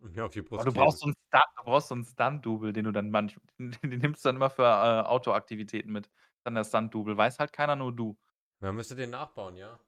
[0.00, 0.84] Und mir auf die Brust Aber du kleben.
[0.84, 4.00] brauchst so einen Stunt, du brauchst so einen Stunt-Double, den du dann manchmal, den, den
[4.00, 6.10] nimmst du dann immer für äh, Autoaktivitäten mit.
[6.44, 7.16] Dann der Stunt-Double.
[7.16, 8.18] Weiß halt keiner, nur du.
[8.60, 9.78] Man müsste den nachbauen, ja.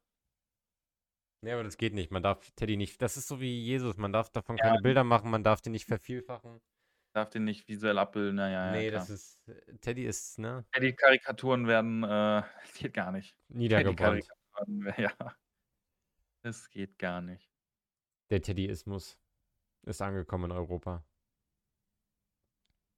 [1.43, 2.11] Nee, aber das geht nicht.
[2.11, 3.03] Man darf Teddy nicht.
[3.03, 3.97] Das ist so wie Jesus.
[3.97, 4.65] Man darf davon Ja.
[4.65, 6.61] keine Bilder machen, man darf den nicht vervielfachen.
[7.13, 8.37] Darf den nicht visuell abbilden.
[8.37, 9.01] Naja, nee, ja, klar.
[9.01, 9.41] das ist.
[9.81, 10.65] Teddy ist, ne?
[10.75, 12.43] Ja, die Karikaturen werden, äh,
[12.79, 13.37] geht gar nicht.
[13.49, 14.25] Ja, Niedergebrannt.
[14.57, 15.35] Karikaturen, ja.
[16.45, 17.53] Das geht gar nicht.
[18.29, 19.19] Der Teddyismus
[19.83, 21.07] ist angekommen in Europa.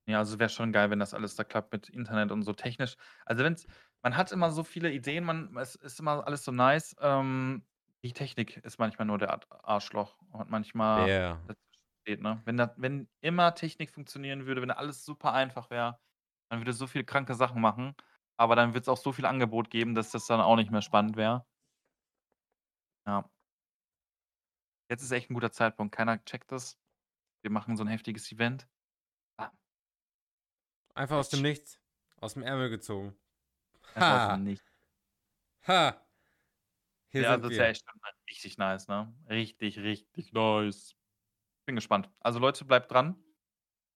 [0.09, 2.97] Ja, also wäre schon geil, wenn das alles da klappt mit Internet und so technisch.
[3.25, 3.67] Also wenn's,
[4.03, 6.95] man hat immer so viele Ideen, man, es ist immer alles so nice.
[7.01, 7.67] Ähm,
[8.05, 11.11] die Technik ist manchmal nur der Ar- Arschloch und manchmal
[11.49, 11.67] dazwischen
[12.03, 12.41] steht, ne?
[12.45, 15.99] Wenn, da, wenn immer Technik funktionieren würde, wenn alles super einfach wäre,
[16.51, 17.95] Man würde so viele kranke Sachen machen,
[18.39, 21.17] aber dann wird's auch so viel Angebot geben, dass das dann auch nicht mehr spannend
[21.19, 21.47] wäre.
[23.07, 23.31] Ja.
[24.91, 25.95] Jetzt ist echt 'n guter Zeitpunkt.
[25.95, 26.79] Keiner checkt das.
[27.43, 28.69] Wir machen so 'n heftiges Event.
[29.39, 29.57] Bam.
[30.97, 31.43] Einfach aus dem.
[31.43, 31.79] Nichts.
[32.21, 33.15] Aus'm Ärmel gezogen.
[33.95, 34.29] Einfach aus Ha!
[34.29, 34.71] dem Nichts.
[35.63, 36.03] Ha!
[37.13, 37.71] Hier Ja, sind das wäre wir.
[37.71, 39.15] echt schon mal richtig nice, ne?
[39.29, 40.95] Richtig, richtig nice.
[41.67, 42.11] Bin gespannt.
[42.21, 43.23] Also, Leute, bleibt dran.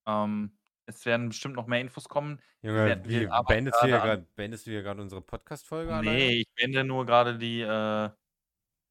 [0.06, 2.40] Ähm, es werden bestimmt noch mehr Infos kommen.
[2.76, 4.82] Wir Junge, werden wir wie arbeiten beendest du hier grade an grad beendest du hier
[4.82, 6.28] grad unsere Podcast-Folge alleine?
[6.28, 8.10] Ne, ich beende nur grade die, äh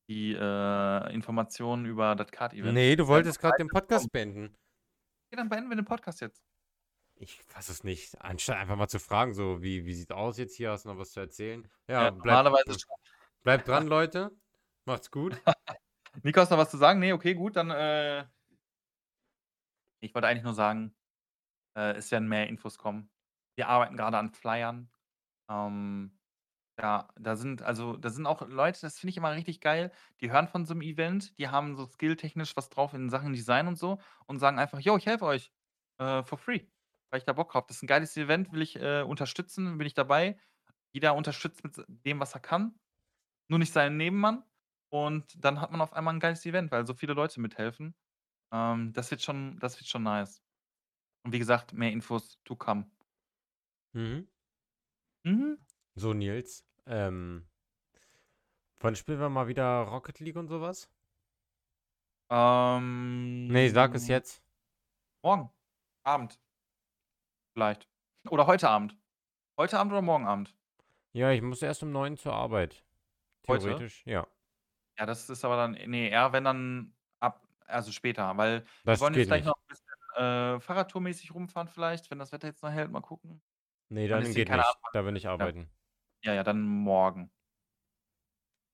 [0.10, 2.74] die, äh, Informationen über das Kart-Event.
[2.74, 4.56] Ne, du wolltest grad den Podcast beenden.
[5.32, 6.44] Ja, dann beenden wir den Podcast jetzt.
[7.16, 8.20] Ich fasse es nicht.
[8.22, 10.72] Anstatt einfach mal zu fragen, so: „Wie wie sieht's aus jetzt hier?
[10.72, 12.96] Hast du noch was zu erzählen?“ Ja, Ja, bleibt normalerweise schon.
[13.44, 14.32] bleibt dran, Leute.
[14.86, 15.34] Macht's gut.
[16.24, 17.00] Nico, hast du noch was zu sagen?
[17.00, 18.26] Ne, okay, gut, dann, äh
[20.02, 20.96] ich wollte eigentlich nur sagen,
[21.78, 23.12] äh, es werden mehr Infos kommen.
[23.58, 24.90] Wir arbeiten grade an Flyern.
[25.50, 26.18] Ähm,
[26.80, 30.32] ja, da sind also, da sind auch Leute, das finde ich immer richtig geil, die
[30.32, 33.78] hören von so 'nem Event, die haben so skilltechnisch was drauf in Sachen Design und
[33.78, 35.52] so und sagen einfach: „Jo, ich helfe euch,
[36.00, 36.68] äh, for free,
[37.12, 37.68] weil ich da Bock habe.
[37.68, 40.40] Das ist 'n geiles Event, will ich, äh, unterstützen, bin ich dabei.“
[40.94, 42.80] Jeder unterstützt mit s dem, was er kann,
[43.50, 44.44] nur nicht seinen Nebenmann.
[44.90, 47.96] Und dann hat man auf einmal 'n geiles Event, weil so viele Leute mithelfen.
[48.54, 50.44] Ähm, das wird schon das wird schon nice.
[51.26, 52.92] Und wie gesagt, mehr Infos to come.
[53.94, 54.30] Mhm.
[55.26, 55.60] Mhm.
[55.98, 57.46] So, Nils, ähm
[58.82, 60.90] wann spielen wir mal wieder Rocket League und so was?
[63.48, 64.42] Ne, sag es Ähm jetzt.
[65.24, 65.50] morgen
[66.04, 66.40] Abend.
[67.56, 67.88] Vielleicht.
[68.30, 68.98] Oder heute Abend.
[69.58, 70.56] Heute Abend oder morgen Abend?
[71.14, 72.84] Ja, ich muss erst um 9 zur Arbeit.
[73.48, 73.84] Heute?
[73.84, 74.28] Theoretisch, ja.
[74.98, 79.00] Ja, das ist aber dann ne, eher wenn dann ab also, später, weil wir Das
[79.00, 79.46] wollen jetzt gleich nicht.
[79.46, 83.42] noch 'n bisschen, äh, Fahrradtourmäßig rumfahren vielleicht, wenn das Wetter jetzt noch hält, mal gucken.
[83.92, 84.80] Ne, Und dann deswegen geht nicht.
[84.82, 85.70] Wann Da bin ich arbeiten.
[86.24, 87.32] Ja, ja, dann morgen.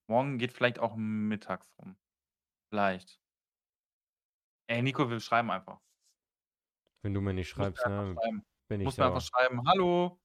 [0.10, 1.96] Morgen geht vielleicht auch mittags rum.
[2.70, 3.20] Vielleicht.
[4.70, 5.80] Ey, Nico, wir schreiben einfach.
[7.04, 8.42] Wenn du mir nicht Du musst schreibst, einfach ne, schreiben.
[8.68, 9.22] bin Du ich musst mir einfach sauer.
[9.22, 10.20] schreiben: „Hallo,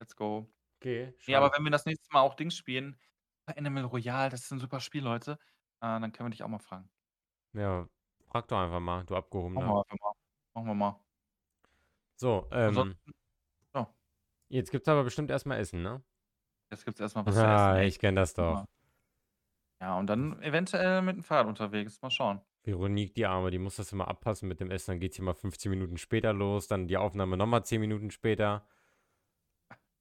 [0.00, 2.98] let's go.“ Okay, Ne, aber schreibe wenn wir das nächste Mal auch Dings spielen,
[3.46, 5.34] Animal Royale, das ist 'n super Spiel, Leute,
[5.80, 6.90] äh, dann können wir dich auch mal fragen.
[7.54, 7.88] Ja,
[8.26, 9.14] frag doch einfach mal, du
[9.54, 9.74] Machen Abgehobener.
[9.74, 10.12] wir einfach mal.
[10.54, 11.04] Machen wir mal.
[12.20, 13.12] So, ähm Ansonsten
[13.74, 13.94] ja.
[14.50, 16.02] jetzt gibt's aber bestimmt erst mal Essen, ne?
[16.72, 18.62] Jetzt gibt's erst mal was zu essen, Ah, ich kenne das doch.
[18.62, 18.66] Ja.
[19.80, 22.00] Ja, und dann eventuell mit dem Fahrrad unterwegs.
[22.02, 22.42] Mal schauen.
[22.64, 24.92] Veronique, die Arme, die muss das immer abpassen mit dem Essen.
[24.92, 28.10] Dann geht's hier mal 15 Minuten später los, dann die Aufnahme noch mal 10 Minuten
[28.10, 28.66] später.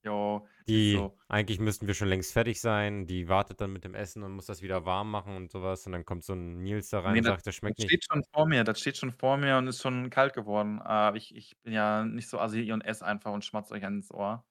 [0.03, 1.21] Jo, Die so.
[1.27, 3.07] eigentlich müssten wir schon längst fertig sein.
[3.07, 5.85] Die wartet dann mit dem Essen und muss das wieder warm machen und so was.
[5.85, 7.79] Und dann kommt so 'n Nils da rein Ne, und das sagt, das das schmeckt
[7.79, 7.93] nicht.
[7.93, 8.63] steht schon vor mir.
[8.63, 10.79] Das steht schon vor mir und ist schon kalt geworden.
[10.81, 14.11] Aber ich ich bin ja nicht so assi und esse einfach und schmatze euch ans
[14.11, 14.45] Ohr.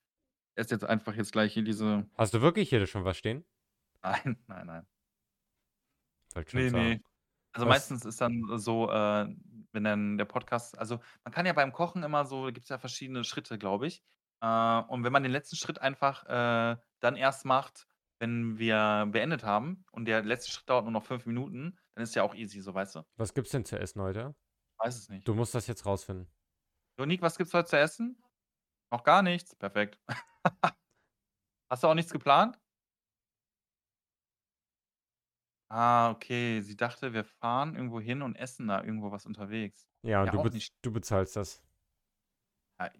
[0.60, 3.44] Esse jetzt einfach jetzt gleich hier diese Hast du wirklich hier schon was stehen?
[4.02, 4.86] Nein, nein, nein.
[6.34, 6.84] Wollte schon Ne, sagen.
[6.84, 7.00] ne.
[7.52, 9.26] Also, Was meistens ist dann so, äh,
[9.72, 12.78] wenn dann der Podcast also, man kann ja beim Kochen immer so da gibt's ja
[12.78, 14.04] verschiedene Schritte, glaube ich.
[14.40, 17.86] Äh, und wenn man den letzten Schritt einfach, äh, dann erst macht,
[18.20, 22.14] wenn wir beendet haben und der letzte Schritt dauert nur noch 5 Minuten, dann ist
[22.14, 23.02] ja auch easy so, weißt du?
[23.16, 24.36] Was gibt's denn zu essen heute?
[24.78, 25.26] Weiß es nicht.
[25.26, 26.28] Du musst das jetzt rausfinden.
[26.96, 28.22] Veronique, was gibt's heute zu essen?
[28.92, 29.54] Noch gar nichts?
[29.54, 29.98] Perfekt.
[31.70, 32.58] Hast du auch nichts geplant?
[35.72, 36.60] Ah, okay.
[36.62, 39.88] Sie dachte, wir fahren irgendwo hin und essen da irgendwo was unterwegs.
[40.04, 41.62] Ja, Ja, du bez nicht du bezahlst das.
[42.80, 42.90] Ja,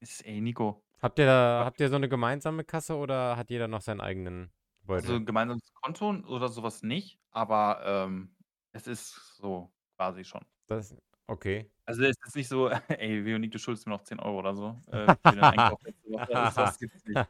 [0.00, 0.82] ist ey, Nico.
[1.02, 4.52] Habt ihr da habt ihr so 'ne gemeinsame Kasse oder hat jeder noch seinen eigenen
[4.94, 5.22] Also, Beutel?
[5.24, 8.36] gemeinsames Konto oder so was nicht, aber, ähm,
[8.72, 10.44] es ist so quasi schon.
[10.68, 10.94] Das
[11.30, 11.70] okay.
[11.88, 14.82] Also, es ist nicht so: „Ey, Veronique, du schuldest mir noch 10 € oder so,
[14.92, 17.22] äh, für den Einkauf letzte Woche.“ Das das gibt's nicht.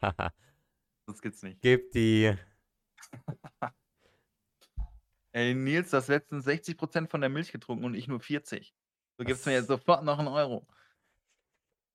[1.09, 1.61] Das gibt's nicht.
[1.63, 2.35] Gib die.
[5.35, 8.75] Ey, Nils, du hast letztens 60 % von der Milch getrunken und ich nur 40.
[9.17, 10.67] Du gibst mir jetzt sofort noch 'n Euro.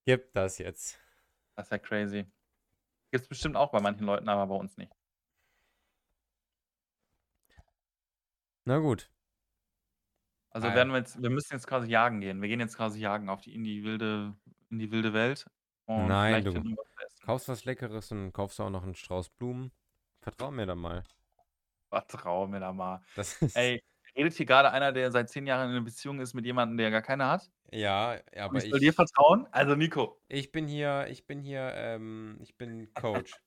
[0.07, 0.99] Gib das jetzt.
[1.57, 2.25] Das ist ja crazy.
[3.11, 4.93] Gibt's bestimmt auch bei manchen Leuten, aber bei uns nicht.
[8.65, 9.09] Na gut.
[10.55, 10.93] Also, Ah, werden ja.
[10.93, 12.41] wir jetzt wir müssen jetzt quasi jagen gehen.
[12.41, 14.37] Wir gehen jetzt quasi jagen auf die in die wilde
[14.69, 15.45] in die wilde Welt
[15.83, 17.25] und Nein, vielleicht du wir was zu essen.
[17.25, 19.71] kaufst was Leckeres und kaufst auch noch 'n Strauß Blumen.
[20.21, 21.05] Vertrau mir da mal.
[21.91, 23.01] Vertrau mir da mal.
[23.15, 23.81] Das ist Ey,
[24.15, 26.91] redet hier grade einer, der seit 10 Jahren in 'ner Beziehung ist mit jemandem, der
[26.91, 27.51] gar keine hat?
[27.73, 29.47] Ja, Und aber ich soll dir ich vertrauen?
[29.51, 30.19] Also, Nico.
[30.29, 33.39] ich bin hier ich bin hier, ähm ich bin Coach.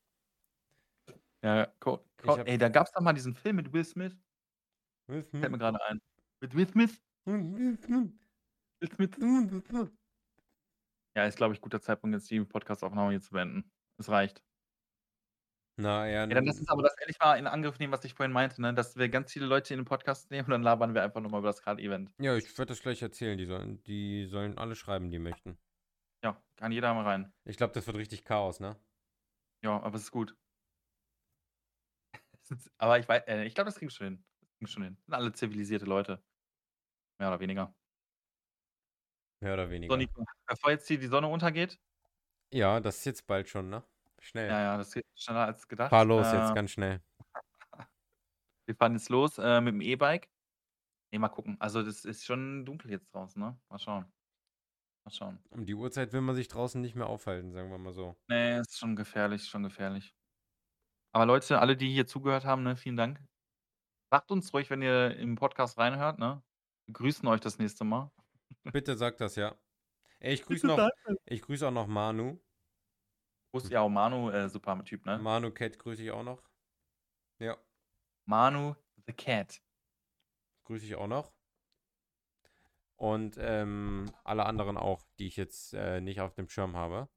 [1.43, 4.19] Ja, Co Ich Co habe ey, da gab's doch mal diesen Film mit Will Smith.
[5.09, 5.53] Will Fällt Smith.
[5.53, 6.01] mir grade ein.
[6.41, 7.01] Mit Will Smith?
[7.25, 8.13] Will Smith?
[11.17, 13.71] Ja, ist, glaube ich, guter Zeitpunkt, jetzt die Podcastaufnahme hier zu beenden.
[13.99, 14.43] Es reicht.
[15.81, 18.15] Na ja, Ja, dann lass uns aber das endlich mal in Angriff nehmen, was ich
[18.15, 20.95] vorhin meinte, ne, dass wir ganz viele Leute in den Podcast nehmen und dann labern
[20.95, 22.13] wir einfach nur mal über das Kart-Event.
[22.21, 23.39] Ja, ich werde das gleich erzählen.
[23.39, 25.57] Die sollen die sollen alle schreiben, die möchten.
[26.25, 27.33] Ja, kann jeder mal rein.
[27.45, 28.77] Ich glaube, das wird richtig Chaos, ne?
[29.65, 30.37] Ja, aber es ist gut.
[32.79, 34.25] Aber ich wei äh, ich glaube, das kriegen wir schon hin.
[34.41, 34.97] Das kriegen wir schon hin.
[35.05, 36.23] Sind alle zivilisierte Leute.
[37.19, 37.75] Mehr oder weniger.
[39.41, 39.97] Mehr oder So, weniger.
[39.97, 41.79] Nico, bevor jetzt hier die Sonne untergeht
[42.53, 43.83] Ja, das ist jetzt bald schon, ne?
[44.21, 44.49] Schnell.
[44.49, 45.91] Ja, ja, das geht schneller als gedacht.
[45.91, 47.01] Fahr los jetzt, Äh ganz schnell.
[48.67, 50.29] Wir fahren jetzt los, äh, mit dem E-Bike.
[51.13, 51.57] Ne, mal gucken.
[51.61, 53.59] Also, das ist schon dunkel jetzt draußen, ne?
[53.71, 54.13] Mal schauen.
[55.05, 55.39] Mal schauen.
[55.51, 58.17] Um die Uhrzeit will man sich draußen nicht mehr aufhalten, sagen wir mal so.
[58.29, 60.15] Ne, ist schon gefährlich, schon gefährlich.
[61.13, 63.21] Aber Leute, alle, die hier zugehört haben, ne, vielen Dank.
[64.11, 66.43] Sagt uns ruhig, wenn ihr im Podcast reinhört, ne?
[66.93, 68.11] Grüßen euch das nächste Mal.
[68.65, 69.57] Bitte sagt das, ja.
[70.21, 70.91] Ey, ich grüße noch
[71.27, 72.39] ich grüße auch noch Manu.
[73.53, 75.19] Gruß ja, auch Manu, äh, super Typ, ne?
[75.19, 76.43] Manu Cat grüße ich auch noch.
[77.39, 77.57] Ja,
[78.27, 78.75] Manu
[79.07, 79.63] the Cat.
[80.65, 81.33] grüße ich auch noch.
[82.97, 87.09] Und, ähm, alle anderen auch, die ich jetzt, äh, nicht auf dem Schirm habe.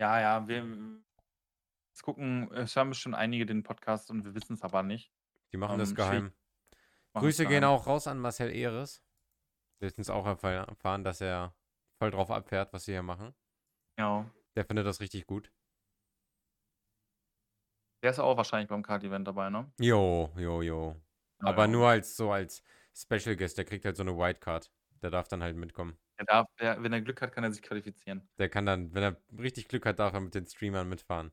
[0.00, 0.64] Ja, ja, wir
[1.90, 5.12] jetzt gucken es hören bestimmt einige den Podcast und wir wissen's aber nicht.
[5.52, 5.96] Die machen Ähm, das schwierig.
[5.96, 6.32] geheim.
[7.16, 9.02] Grüße gehen auch raus an Marcel Ehres.
[9.80, 11.56] Letztens auch erfa erfahren, dass er
[12.00, 13.34] voll drauf abfährt, was wir hier machen.
[13.98, 14.30] Ja.
[14.56, 15.50] Der findet das richtig gut.
[18.02, 19.72] Der ist auch wahrscheinlich beim Kart-Event dabei, ne?
[19.80, 20.96] Jo, jo, jo.
[21.40, 21.68] Ja, Aber ja.
[21.68, 24.72] nur als so als Special Guest, der kriegt halt so 'ne Wildcard.
[25.02, 25.98] Der darf dann halt mitkommen.
[26.18, 28.28] Er darf der wenn er Glück hat, kann er sich qualifizieren.
[28.38, 31.32] Der kann dann, wenn er richtig Glück hat, darf er mit den Streamern mitfahren.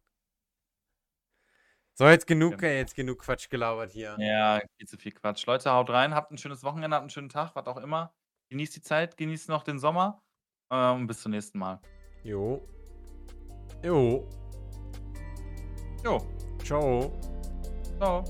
[1.98, 4.18] So, jetzt genug, ey, jetzt genug Quatsch gelabert hier.
[4.20, 5.46] Ja, viel zu viel Quatsch.
[5.46, 8.14] Leute, haut rein, habt 'n schönes Wochenende, habt 'n schönen Tag, was auch immer.
[8.50, 10.22] Genießt die Zeit, genießt noch den Sommer,
[10.72, 11.80] ähm, bis zum nächsten Mal.
[12.24, 12.68] Jo.
[13.82, 14.28] Jo.
[16.04, 16.22] Jo.
[16.62, 17.18] Tschau.
[17.98, 18.24] Tschau.